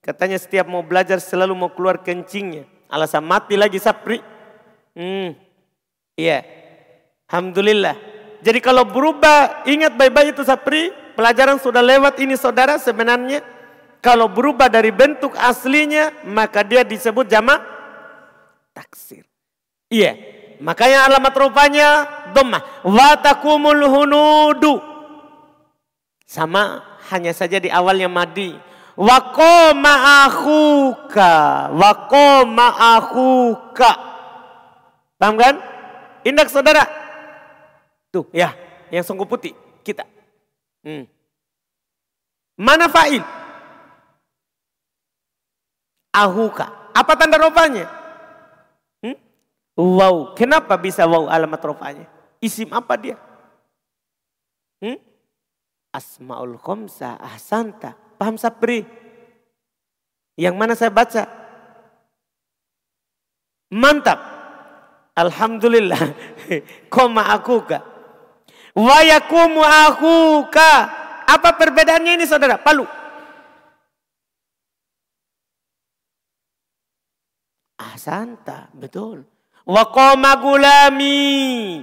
[0.00, 2.64] Katanya setiap mau belajar selalu mau keluar kencingnya.
[2.88, 4.16] Alasan mati lagi Sapri.
[4.96, 5.36] Hmm,
[6.16, 6.40] iya.
[7.28, 8.00] Alhamdulillah.
[8.40, 10.88] Jadi kalau berubah, ingat baik-baik itu Sapri.
[11.12, 13.44] Pelajaran sudah lewat ini saudara sebenarnya.
[14.00, 17.75] Kalau berubah dari bentuk aslinya, maka dia disebut jamak
[18.76, 19.24] taksir.
[19.88, 20.12] Iya,
[20.60, 21.88] makanya alamat rupanya
[22.36, 22.84] dhammah.
[22.84, 24.76] Wa takumul hunudu.
[26.28, 28.52] Sama hanya saja di awalnya madi.
[28.92, 31.32] Wa qoma akhuka.
[31.72, 32.66] Wa qoma
[33.00, 33.90] akhuka.
[35.16, 35.54] Paham kan?
[36.28, 36.84] Indak saudara.
[38.12, 38.52] Tuh ya,
[38.92, 40.04] yang sungguh putih kita.
[40.84, 41.08] Hmm.
[42.56, 43.20] Mana fa'il?
[46.16, 46.90] Ahuka.
[46.96, 48.05] Apa tanda rupanya?
[49.76, 52.08] Wow, kenapa bisa wow alamat rofanya?
[52.40, 53.20] Isim apa dia?
[54.80, 54.96] Hmm?
[55.92, 57.92] Asmaul Khomsa Ahsanta.
[58.16, 58.84] Paham Sapri?
[60.36, 61.28] Yang mana saya baca?
[63.72, 64.20] Mantap.
[65.12, 66.00] Alhamdulillah.
[66.92, 67.84] Koma akuka.
[68.72, 70.72] Wayakumu akuka.
[71.28, 72.56] Apa perbedaannya ini saudara?
[72.60, 72.84] Palu.
[77.76, 79.35] Ahsanta, betul.
[79.66, 81.82] Waqoma gulami.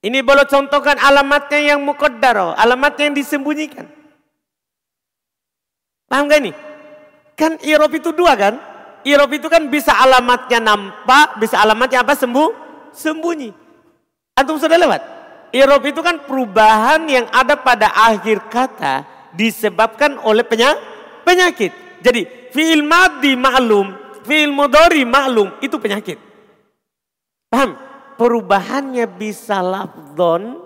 [0.00, 3.84] Ini boleh contohkan alamatnya yang muqaddar, alamatnya yang disembunyikan.
[6.06, 6.54] Paham gak ini?
[7.34, 8.56] Kan irob itu dua kan?
[9.02, 12.14] Irob itu kan bisa alamatnya nampak, bisa alamatnya apa?
[12.14, 12.48] Sembuh,
[12.94, 13.50] sembunyi.
[14.38, 15.02] Antum sudah lewat?
[15.50, 19.02] Irob itu kan perubahan yang ada pada akhir kata
[19.34, 20.46] disebabkan oleh
[21.26, 21.74] penyakit.
[22.00, 23.92] Jadi fi'il madi maklum,
[24.22, 26.29] fi'il mudori maklum itu penyakit.
[27.50, 27.74] Paham?
[28.14, 30.60] Perubahannya bisa lafdon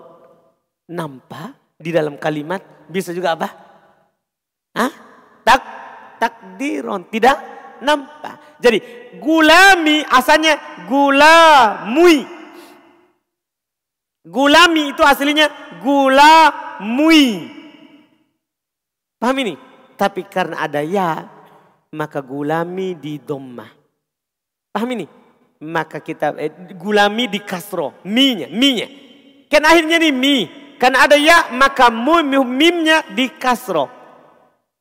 [0.91, 3.47] nampak di dalam kalimat bisa juga apa?
[4.75, 4.91] Hah?
[5.41, 5.61] Tak
[6.21, 7.37] takdiron tidak
[7.81, 8.59] nampak.
[8.61, 8.79] Jadi
[9.17, 12.27] gulami asalnya gulamui.
[14.25, 17.25] Gulami itu aslinya gulamui.
[19.21, 19.53] Paham ini?
[19.95, 21.23] Tapi karena ada ya,
[21.93, 23.69] maka gulami di domah.
[24.73, 25.24] Paham ini?
[25.63, 28.01] Maka kita eh, gulami di kasro.
[28.03, 28.87] Mi-nya mi-nya.
[29.47, 30.37] Kan akhirnya nih mi.
[30.75, 33.87] Karena ada ya maka mu mimnya di kasro.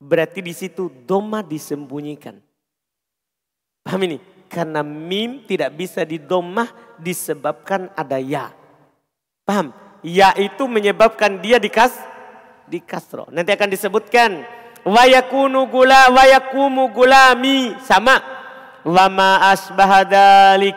[0.02, 2.36] Berarti di situ doma disembunyikan.
[3.84, 4.18] Paham ini?
[4.50, 8.50] Karena mim tidak bisa didomah disebabkan ada ya.
[9.46, 9.72] Paham?
[10.04, 11.94] Ya itu menyebabkan dia di kas
[12.68, 13.28] di kasro.
[13.32, 14.44] Nanti akan disebutkan
[14.84, 18.33] wayakunu gula wayakumu gulami sama
[18.84, 20.76] Wama asbahadalik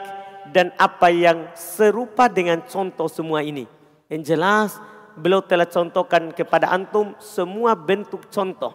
[0.55, 3.67] dan apa yang serupa dengan contoh semua ini.
[4.07, 4.79] Yang jelas
[5.19, 8.71] beliau telah contohkan kepada antum semua bentuk contoh.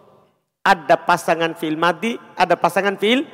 [0.61, 3.25] Ada pasangan fil madi, ada pasangan fil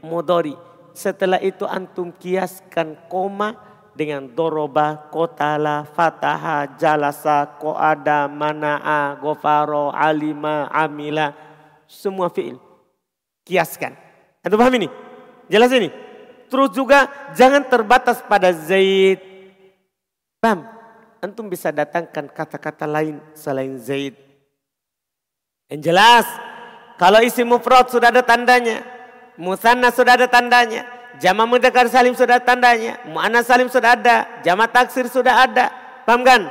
[0.00, 0.56] mudori.
[0.96, 3.52] Setelah itu antum kiaskan koma
[3.92, 11.36] dengan doroba, kotala, fataha, jalasa, koada, mana'a, gofaro, alima, amila.
[11.84, 12.56] Semua fi'il.
[13.44, 13.92] Kiaskan.
[14.40, 15.01] Antum paham ini?
[15.52, 15.92] Jelas ini?
[16.48, 19.20] Terus juga jangan terbatas pada Zaid.
[20.40, 20.64] Paham?
[21.20, 24.16] Antum bisa datangkan kata-kata lain selain Zaid.
[25.68, 26.26] Yang jelas,
[26.96, 28.80] kalau isi mufrad sudah ada tandanya,
[29.36, 30.88] musanna sudah ada tandanya,
[31.20, 35.68] jama mudzakkar salim sudah ada tandanya, muannas salim sudah ada, jama taksir sudah ada.
[36.08, 36.48] Paham kan?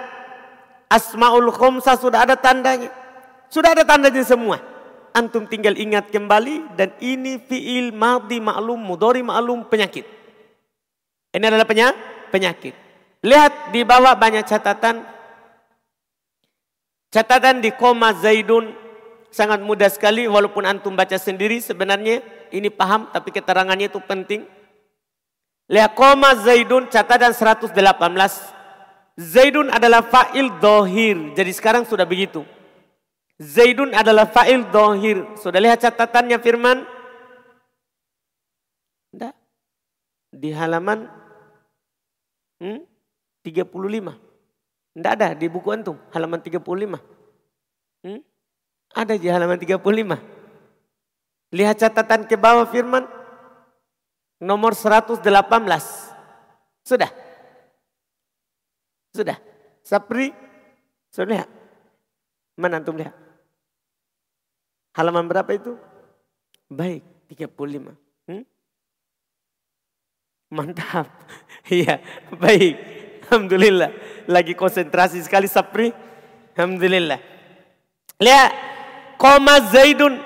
[0.88, 2.94] Asmaul khomsa sudah ada tandanya.
[3.52, 4.71] Sudah ada tandanya semua.
[5.12, 10.08] Antum tinggal ingat kembali dan ini fiil madi maklum, mudori maklum penyakit.
[11.36, 11.68] Ini adalah
[12.32, 12.76] penyakit.
[13.24, 15.04] Lihat di bawah banyak catatan.
[17.12, 18.72] Catatan di koma Zaidun
[19.28, 22.24] sangat mudah sekali walaupun antum baca sendiri sebenarnya
[22.56, 24.48] ini paham tapi keterangannya itu penting.
[25.68, 27.76] Lihat koma Zaidun catatan 118.
[29.20, 31.36] Zaidun adalah fa'il dohir.
[31.36, 32.48] Jadi sekarang sudah begitu.
[33.42, 35.26] Zaidun adalah fa'il dohir.
[35.42, 36.86] Sudah lihat catatannya firman?
[39.10, 39.34] Tidak.
[40.30, 41.10] Di halaman
[42.62, 42.86] hmm,
[43.42, 43.66] 35.
[44.94, 46.62] Tidak ada di buku antum, halaman 35.
[48.06, 48.22] Hmm?
[48.94, 51.50] Ada di halaman 35.
[51.58, 53.10] Lihat catatan ke bawah firman.
[54.38, 55.26] Nomor 118.
[56.86, 57.10] Sudah.
[59.18, 59.38] Sudah.
[59.82, 60.30] Sapri.
[61.10, 61.50] Sudah lihat.
[62.58, 63.21] Mana antum lihat?
[64.92, 65.80] Halaman berapa itu?
[66.68, 67.96] Baik, 35.
[68.28, 68.44] Hmm?
[70.52, 71.08] Mantap.
[71.72, 72.04] Iya,
[72.36, 72.76] baik.
[73.30, 73.96] Alhamdulillah.
[74.28, 75.96] Lagi konsentrasi sekali Sapri.
[76.52, 77.16] Alhamdulillah.
[78.20, 78.52] Lihat.
[79.16, 80.20] Koma Zaidun.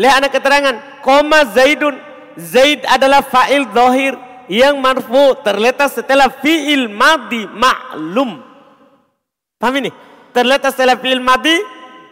[0.00, 0.76] Lihat anak keterangan.
[1.04, 1.98] Koma Zaidun.
[2.40, 4.16] Zaid adalah fa'il dohir
[4.48, 8.40] yang marfu terletak setelah fi'il madi ma'lum.
[9.60, 9.90] Paham ini?
[10.32, 11.58] Terletak setelah fi'il madi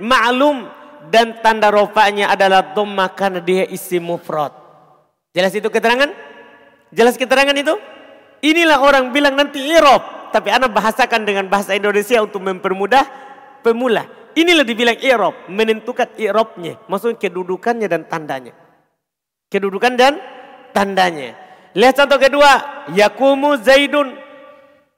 [0.05, 4.53] ma'lum dan tanda rofanya adalah dhamma karena dia isi mufrad.
[5.33, 6.11] Jelas itu keterangan?
[6.93, 7.73] Jelas keterangan itu?
[8.45, 10.33] Inilah orang bilang nanti irob.
[10.35, 13.03] Tapi anak bahasakan dengan bahasa Indonesia untuk mempermudah
[13.65, 14.07] pemula.
[14.35, 15.35] Inilah dibilang irob.
[15.49, 16.79] Menentukan irobnya.
[16.91, 18.53] Maksudnya kedudukannya dan tandanya.
[19.51, 20.19] Kedudukan dan
[20.75, 21.35] tandanya.
[21.75, 22.87] Lihat contoh kedua.
[22.95, 24.19] Yakumu Zaidun.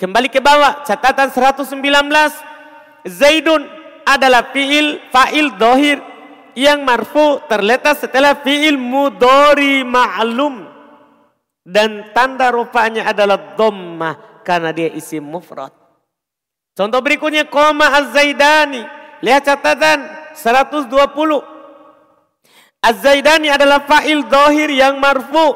[0.01, 0.85] Kembali ke bawah.
[0.85, 1.77] Catatan 119.
[3.09, 5.99] Zaidun adalah fi'il fa'il dohir
[6.53, 10.69] yang marfu terletak setelah fi'il mudori ma'lum.
[11.63, 15.71] Dan tanda rupanya adalah dhammah karena dia isi mufrad.
[16.75, 18.83] Contoh berikutnya koma az-zaidani.
[19.23, 20.03] Lihat catatan
[20.35, 20.91] 120.
[22.83, 25.55] Az-zaidani adalah fa'il dohir yang marfu.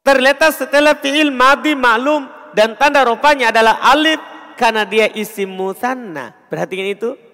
[0.00, 2.32] Terletak setelah fi'il madi ma'lum.
[2.56, 4.16] Dan tanda rupanya adalah alif
[4.56, 6.32] karena dia isi musanna.
[6.48, 7.25] Perhatikan itu.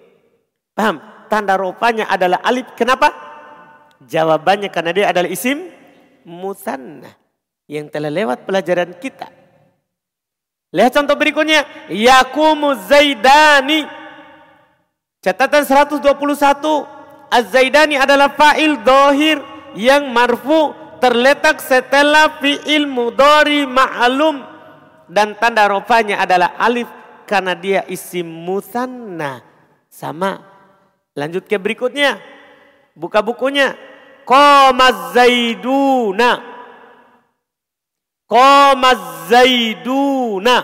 [0.73, 0.97] Paham?
[1.29, 2.69] Tanda rupanya adalah alif.
[2.77, 3.09] Kenapa?
[4.03, 5.69] Jawabannya karena dia adalah isim
[6.25, 7.09] musanna.
[7.65, 9.31] Yang telah lewat pelajaran kita.
[10.73, 11.65] Lihat contoh berikutnya.
[11.89, 13.85] Yakumu Zaidani.
[15.23, 16.03] Catatan 121.
[17.33, 19.41] Az-Zaidani adalah fa'il dohir
[19.73, 24.43] yang marfu terletak setelah fi'il mudori ma'lum.
[25.09, 26.89] Dan tanda rupanya adalah alif
[27.25, 29.41] karena dia isim musanna.
[29.89, 30.52] Sama
[31.13, 32.17] Lanjut ke berikutnya.
[32.97, 33.77] Buka bukunya.
[34.25, 36.41] Qamaz Zaiduna.
[38.25, 40.57] Qamaz Zaiduna.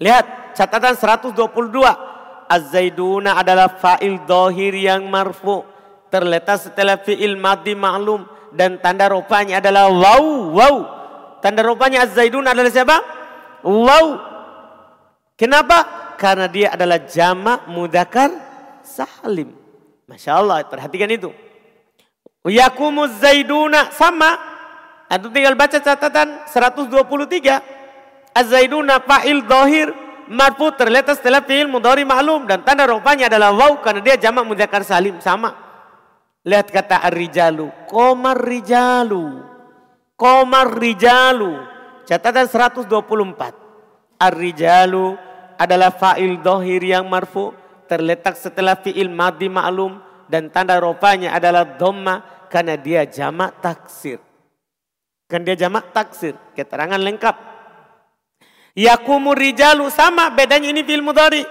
[0.00, 2.10] Lihat catatan 122.
[2.50, 5.62] Az-Zaiduna adalah fa'il dohir yang marfu.
[6.10, 8.26] Terletak setelah fi'il madi ma'lum.
[8.50, 10.76] Dan tanda rupanya adalah wow, wow.
[11.38, 12.96] Tanda rupanya Az-Zaiduna adalah siapa?
[13.62, 14.06] Wow.
[15.38, 15.78] Kenapa?
[16.18, 18.49] Karena dia adalah jamak mudakar
[18.90, 19.54] salim.
[20.10, 21.30] Masya Allah, perhatikan itu.
[22.42, 24.34] Yakumuz zaiduna sama.
[25.06, 28.34] Itu tinggal baca catatan 123.
[28.34, 29.90] Az-zaiduna fa'il dohir
[30.30, 34.86] marfu terletak setelah fi'il mudhari ma'lum dan tanda rupanya adalah waw karena dia jamak mudzakkar
[34.86, 35.54] salim sama.
[36.46, 39.44] Lihat kata ar-rijalu, komar rijalu.
[40.14, 41.58] Komar rijalu.
[42.06, 42.88] Catatan 124.
[44.20, 45.18] Ar-rijalu
[45.60, 47.52] adalah fa'il dohir yang marfu
[47.90, 49.98] terletak setelah fi'il madi ma'lum
[50.30, 54.22] dan tanda rupanya adalah dhamma karena dia jamak taksir.
[55.26, 57.34] Kan dia jamak taksir, keterangan lengkap.
[58.78, 61.42] Yakumur rijalu sama bedanya ini fi'il mudhari.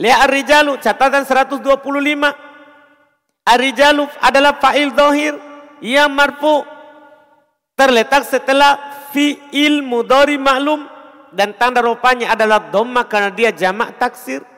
[0.00, 1.60] Lihat ar-rijalu catatan 125.
[3.44, 5.36] Ar-rijalu adalah fa'il dohir
[5.84, 6.64] yang marfu
[7.76, 10.88] terletak setelah fi'il mudhari ma'lum
[11.32, 14.51] dan tanda rupanya adalah dhamma karena dia jamak taksir.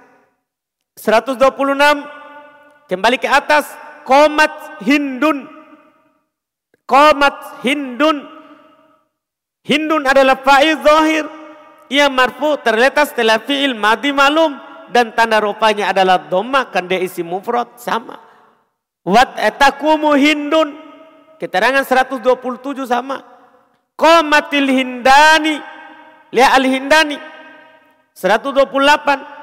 [0.94, 3.66] 126 kembali ke atas
[4.06, 5.50] komat hindun.
[6.86, 8.22] Komat hindun.
[9.64, 11.26] Hindun adalah fa'il zahir.
[11.90, 14.56] Yang marfu terletak setelah fi'il madi malum
[14.88, 18.20] dan tanda rupanya adalah dhamma kan dia isi mufrad sama.
[19.04, 20.78] Wat etakumu hindun.
[21.42, 23.20] Keterangan 127 sama.
[23.98, 25.60] Komatil hindani.
[26.34, 27.18] Lihat al hindani
[28.14, 29.33] 128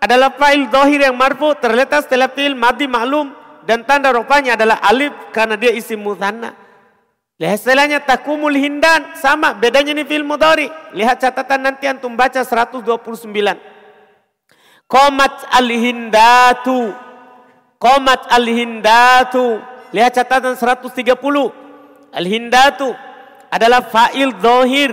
[0.00, 3.36] adalah fa'il dohir yang marfu terletak setelah fi'il madi maklum
[3.68, 6.56] dan tanda rupanya adalah alif karena dia isim muthanna.
[7.40, 10.68] Lihat istilahnya takumul hindan sama bedanya ini fi'il mudhari.
[10.96, 12.84] Lihat catatan nanti antum baca 129.
[14.84, 16.92] Komat al-hindatu.
[17.80, 19.56] Komat al-hindatu.
[19.92, 21.16] Lihat catatan 130.
[22.12, 22.92] Al-hindatu
[23.48, 24.92] adalah fa'il dohir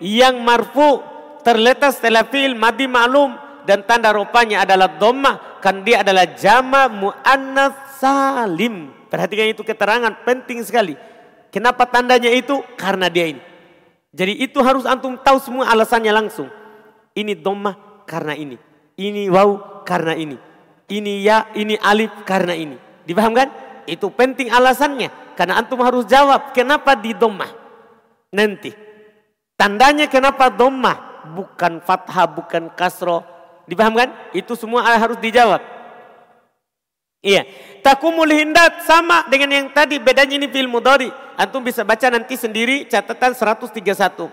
[0.00, 1.00] yang marfu
[1.40, 7.98] terletak setelah fi'il madi maklum dan tanda rupanya adalah dhamma kan dia adalah jama muannas
[7.98, 8.94] salim.
[9.10, 10.94] Perhatikan itu keterangan penting sekali.
[11.50, 12.62] Kenapa tandanya itu?
[12.78, 13.42] Karena dia ini.
[14.14, 16.48] Jadi itu harus antum tahu semua alasannya langsung.
[17.12, 18.56] Ini dhamma karena ini.
[18.96, 20.38] Ini waw karena ini.
[20.86, 22.78] Ini ya, ini alif karena ini.
[23.04, 23.50] Dipahamkan?
[23.90, 25.34] Itu penting alasannya.
[25.34, 27.50] Karena antum harus jawab kenapa di domah.
[28.32, 28.70] Nanti.
[29.58, 31.26] Tandanya kenapa domah.
[31.26, 33.35] Bukan fathah, bukan kasro.
[33.66, 34.14] Dipahamkan?
[34.30, 35.58] Itu semua harus dijawab.
[37.26, 37.42] Iya.
[37.82, 39.98] Takumul hindat sama dengan yang tadi.
[39.98, 41.10] Bedanya ini film mudari.
[41.34, 44.30] Antum bisa baca nanti sendiri catatan 131.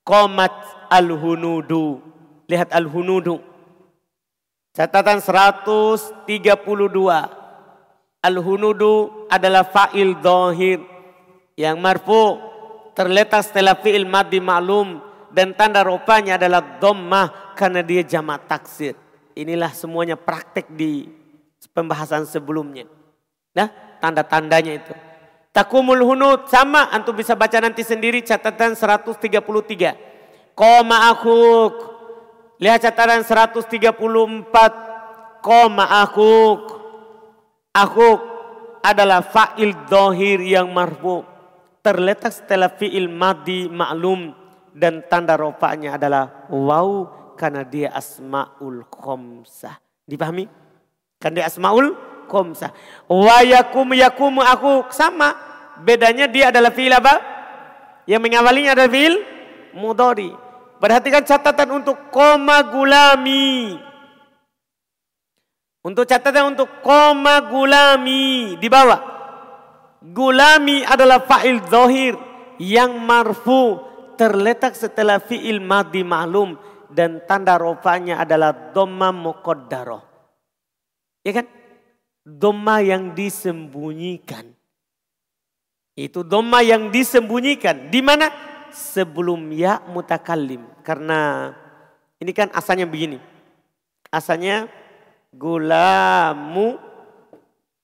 [0.00, 0.52] Komat
[0.88, 2.00] al-hunudu.
[2.48, 3.44] Lihat al-hunudu.
[4.72, 6.32] Catatan 132.
[8.24, 8.94] Al-hunudu
[9.28, 10.80] adalah fa'il dohir.
[11.56, 12.40] Yang marfu
[12.96, 15.05] terletak setelah fi'il madi maklum.
[15.32, 18.94] Dan tanda rupanya adalah dommah karena dia jamak taksir.
[19.36, 21.04] Inilah semuanya praktek di
[21.76, 22.88] pembahasan sebelumnya.
[23.52, 23.68] Nah,
[24.00, 24.94] tanda-tandanya itu.
[25.52, 30.52] Takumul hunud sama antum bisa baca nanti sendiri catatan 133.
[30.52, 31.74] Koma akuk.
[32.60, 35.40] Lihat catatan 134.
[35.40, 36.60] Koma akuk.
[37.72, 38.20] Akuk
[38.84, 41.24] adalah fa'il dohir yang marfu.
[41.80, 44.45] Terletak setelah fi'il madi maklum.
[44.76, 49.80] Dan tanda rofaknya adalah waw karena dia asma'ul khomsah.
[50.04, 50.44] Dipahami?
[51.16, 51.96] Kan dia asma'ul
[52.28, 52.76] khomsah.
[53.08, 55.32] Wa yakum yakum aku sama
[55.80, 57.24] bedanya dia adalah fi'il apa?
[58.04, 59.16] Yang mengawalinya adalah fi'il
[59.72, 60.28] mudori.
[60.76, 63.80] Perhatikan catatan untuk koma gulami.
[65.80, 69.00] Untuk catatan untuk koma gulami di bawah.
[70.04, 72.12] Gulami adalah fa'il zohir
[72.60, 76.56] yang marfu terletak setelah fi'il madi maklum
[76.90, 80.02] dan tanda rofanya adalah dhamma muqaddarah.
[81.22, 81.46] Ya kan?
[82.26, 84.56] Dhamma yang disembunyikan.
[85.96, 87.88] Itu doma yang disembunyikan.
[87.88, 88.28] Di mana?
[88.68, 90.60] Sebelum ya mutakallim.
[90.84, 91.48] Karena
[92.20, 93.16] ini kan asalnya begini.
[94.12, 94.68] Asalnya
[95.32, 96.76] gulamu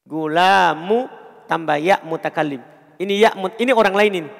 [0.04, 1.08] gulamu
[1.48, 2.60] tambah ya mutakallim.
[3.00, 4.30] Ini ya ini orang lain ini.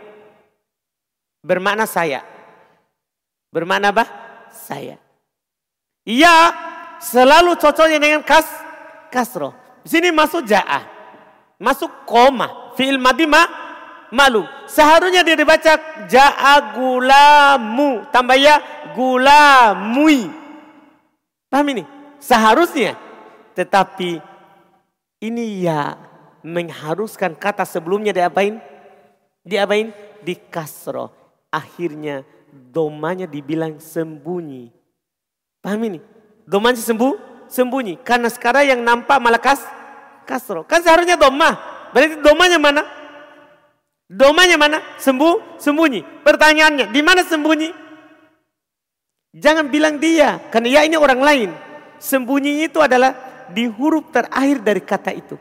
[1.43, 2.23] Bermakna saya.
[3.51, 4.07] Bermakna apa?
[4.55, 4.97] Saya.
[6.07, 6.55] Ya
[7.03, 8.47] selalu cocoknya dengan kas
[9.11, 9.51] kasro.
[9.83, 10.87] Di sini masuk ja'a.
[11.59, 12.75] Masuk koma.
[12.79, 13.43] Fi'il madima
[14.15, 14.47] malu.
[14.71, 18.07] Seharusnya dia dibaca ja'a gulamu.
[18.15, 18.63] Tambah ya
[18.95, 20.31] gulamui.
[21.51, 21.83] Paham ini?
[22.23, 22.95] Seharusnya.
[23.59, 24.23] Tetapi
[25.27, 25.99] ini ya
[26.47, 28.63] mengharuskan kata sebelumnya diapain?
[29.43, 29.91] Diapain?
[30.23, 31.22] Di kasro.
[31.53, 34.73] Akhirnya domanya dibilang sembunyi.
[35.61, 36.01] Paham ini?
[36.49, 38.01] Domanya sembuh, sembunyi.
[38.01, 39.61] Karena sekarang yang nampak malah kas,
[40.25, 40.65] kasro.
[40.65, 41.55] Kan seharusnya doma.
[41.93, 42.83] Berarti domanya mana?
[44.09, 44.81] Domanya mana?
[44.97, 46.25] Sembuh, sembunyi.
[46.25, 47.69] Pertanyaannya, di mana sembunyi?
[49.33, 51.51] Jangan bilang dia, karena ya ini orang lain.
[51.97, 53.17] Sembunyi itu adalah
[53.49, 55.37] di huruf terakhir dari kata itu.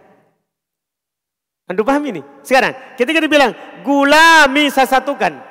[1.67, 2.23] Anda paham ini?
[2.43, 3.51] Sekarang, ketika dibilang
[3.83, 5.50] gulami saya satukan.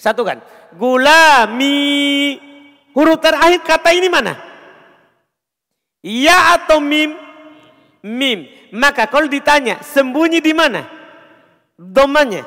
[0.00, 0.40] Satukan.
[0.80, 2.40] Gulami.
[2.96, 4.40] Huruf terakhir kata ini mana?
[6.00, 7.12] Ya atau mim?
[8.00, 8.48] Mim.
[8.72, 11.00] Maka kalau ditanya, sembunyi di mana?
[11.80, 12.44] domanya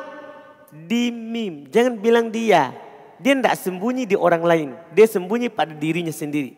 [0.69, 1.65] di mim.
[1.73, 2.69] Jangan bilang dia.
[3.17, 4.69] Dia tidak sembunyi di orang lain.
[4.93, 6.53] Dia sembunyi pada dirinya sendiri.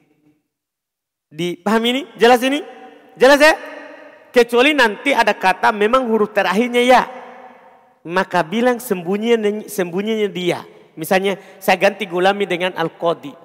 [1.32, 2.02] Dipahami ini?
[2.20, 2.60] Jelas ini?
[3.16, 3.56] Jelas ya?
[4.36, 7.02] Kecuali nanti ada kata memang huruf terakhirnya ya.
[8.04, 10.66] Maka bilang sembunyinya, sembunyinya dia.
[10.96, 13.36] Misalnya saya ganti gulami dengan al-qadi.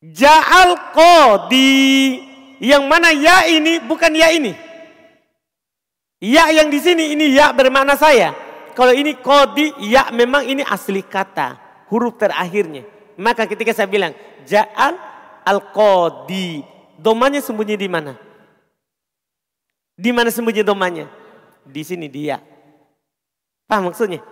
[0.00, 2.20] Ja'al qadi.
[2.56, 4.56] Yang mana ya ini bukan ya ini.
[6.24, 8.32] Ya yang di sini ini ya bermakna saya.
[8.72, 11.60] Kalau ini kodi ya memang ini asli kata.
[11.92, 12.84] Huruf terakhirnya.
[13.16, 14.16] Maka ketika saya bilang
[14.48, 14.96] ja'al
[15.44, 16.64] al-kodi.
[16.96, 18.16] Domanya sembunyi di mana?
[19.96, 21.08] Di mana sembunyi domanya?
[21.64, 22.40] Di sini dia.
[23.66, 24.22] Paham maksudnya?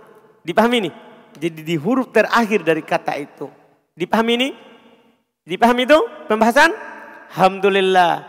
[0.46, 0.90] Dipahami ini?
[1.34, 3.50] Jadi di huruf terakhir dari kata itu.
[3.98, 4.48] Dipahami ini?
[5.42, 5.98] Dipahami itu
[6.30, 6.70] pembahasan?
[7.34, 8.22] Alhamdulillah.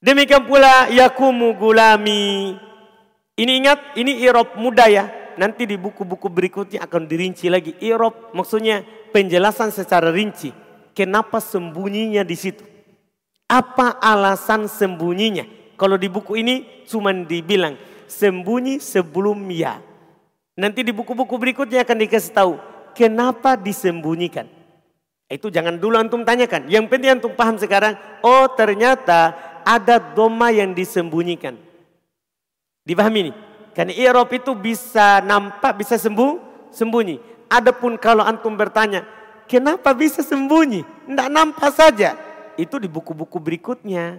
[0.00, 2.56] Demikian pula yakumu gulami.
[3.36, 5.04] Ini ingat, ini irob muda ya.
[5.36, 7.76] Nanti di buku-buku berikutnya akan dirinci lagi.
[7.84, 8.80] Irob maksudnya
[9.12, 10.52] penjelasan secara rinci.
[10.96, 12.64] Kenapa sembunyinya di situ?
[13.44, 15.44] Apa alasan sembunyinya?
[15.76, 17.76] Kalau di buku ini cuma dibilang
[18.08, 19.80] sembunyi sebelum ya.
[20.58, 22.52] Nanti di buku-buku berikutnya akan dikasih tahu
[22.96, 24.46] kenapa disembunyikan.
[25.30, 26.66] Itu jangan dulu antum tanyakan.
[26.66, 27.94] Yang penting antum paham sekarang.
[28.26, 31.54] Oh ternyata ada doma yang disembunyikan.
[32.82, 33.32] Dipahami ini?
[33.70, 37.22] Karena i'rab itu bisa nampak, bisa sembuh, sembunyi.
[37.46, 39.06] Adapun kalau antum bertanya,
[39.46, 40.82] kenapa bisa sembunyi?
[41.06, 42.18] Tidak nampak saja.
[42.58, 44.18] Itu di buku-buku berikutnya.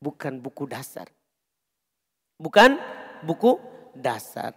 [0.00, 1.08] Bukan buku dasar.
[2.36, 2.76] Bukan
[3.24, 3.56] buku
[3.96, 4.52] dasar.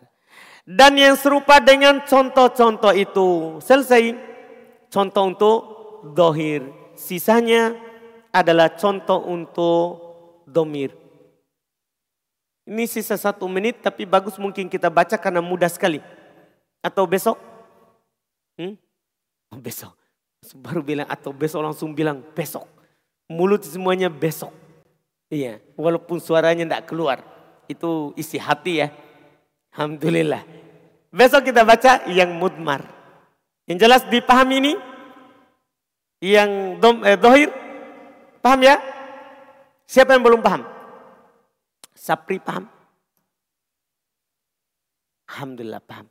[0.63, 3.59] Dan yang serupa dengan contoh-contoh itu.
[3.59, 4.15] Selesai.
[4.87, 5.59] Contoh untuk
[6.15, 6.63] dohir.
[6.95, 7.75] Sisanya
[8.31, 9.85] adalah contoh untuk
[10.47, 10.95] domir.
[12.63, 15.99] Ini sisa satu menit tapi bagus mungkin kita baca karena mudah sekali.
[16.79, 17.35] Atau besok?
[18.55, 18.79] Hmm?
[19.51, 19.91] Oh, besok.
[20.55, 22.63] Baru bilang atau besok langsung bilang besok.
[23.27, 24.51] Mulut semuanya besok.
[25.27, 27.19] Iya, walaupun suaranya tidak keluar.
[27.67, 28.91] Itu isi hati ya.
[29.73, 30.45] Alhamdulillah.
[31.09, 32.85] Besok kita baca yang mudmar.
[33.65, 34.73] Yang jelas dipahami ini.
[36.21, 37.49] Yang dom, eh, dohir.
[38.37, 38.77] Paham ya?
[39.89, 40.61] Siapa yang belum paham?
[41.97, 42.69] Sapri paham?
[45.25, 46.05] Alhamdulillah paham.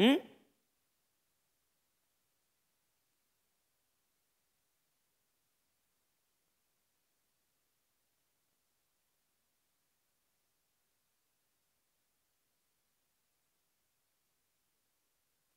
[0.00, 0.31] Hmm?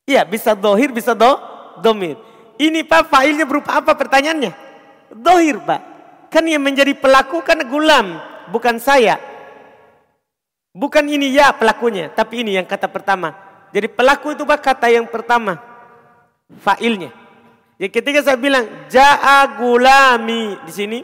[0.05, 1.33] Iya bisa dohir, bisa do,
[1.81, 2.17] domir.
[2.61, 4.53] Ini pak failnya berupa apa pertanyaannya?
[5.11, 5.81] Dohir pak.
[6.29, 8.21] Kan yang menjadi pelaku kan gulam,
[8.53, 9.17] bukan saya.
[10.75, 13.33] Bukan ini ya pelakunya, tapi ini yang kata pertama.
[13.73, 15.57] Jadi pelaku itu pak kata yang pertama.
[16.61, 17.09] Failnya.
[17.75, 20.99] Jadi ketika saya bilang ja'a gulami di sini.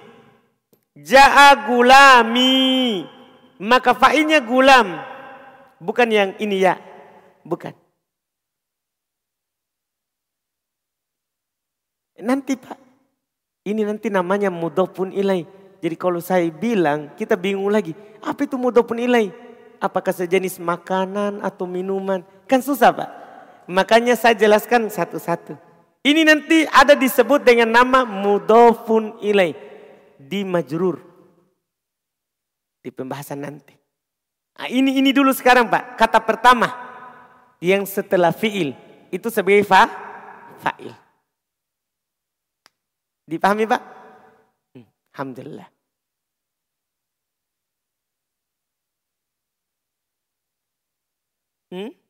[0.95, 3.03] Ja'a gulami.
[3.57, 5.01] Maka failnya gulam.
[5.81, 6.77] Bukan yang ini ya.
[7.41, 7.80] Bukan.
[12.21, 12.77] Nanti Pak,
[13.65, 15.45] ini nanti namanya mudofun ilai.
[15.81, 17.97] Jadi kalau saya bilang, kita bingung lagi.
[18.21, 19.33] Apa itu mudofun ilai?
[19.81, 22.21] Apakah sejenis makanan atau minuman?
[22.45, 23.09] Kan susah Pak.
[23.65, 25.57] Makanya saya jelaskan satu-satu.
[26.01, 29.57] Ini nanti ada disebut dengan nama mudofun ilai.
[30.21, 31.01] Di majrur.
[32.81, 33.73] Di pembahasan nanti.
[34.57, 35.97] Nah, ini ini dulu sekarang Pak.
[35.97, 36.69] Kata pertama.
[37.57, 38.73] Yang setelah fi'il.
[39.09, 39.89] Itu sebagai fa,
[40.61, 40.93] fa'il.
[43.31, 43.81] Dipahami Pak?
[44.75, 45.69] Hmm, Alhamdulillah.
[51.71, 52.00] Hmm?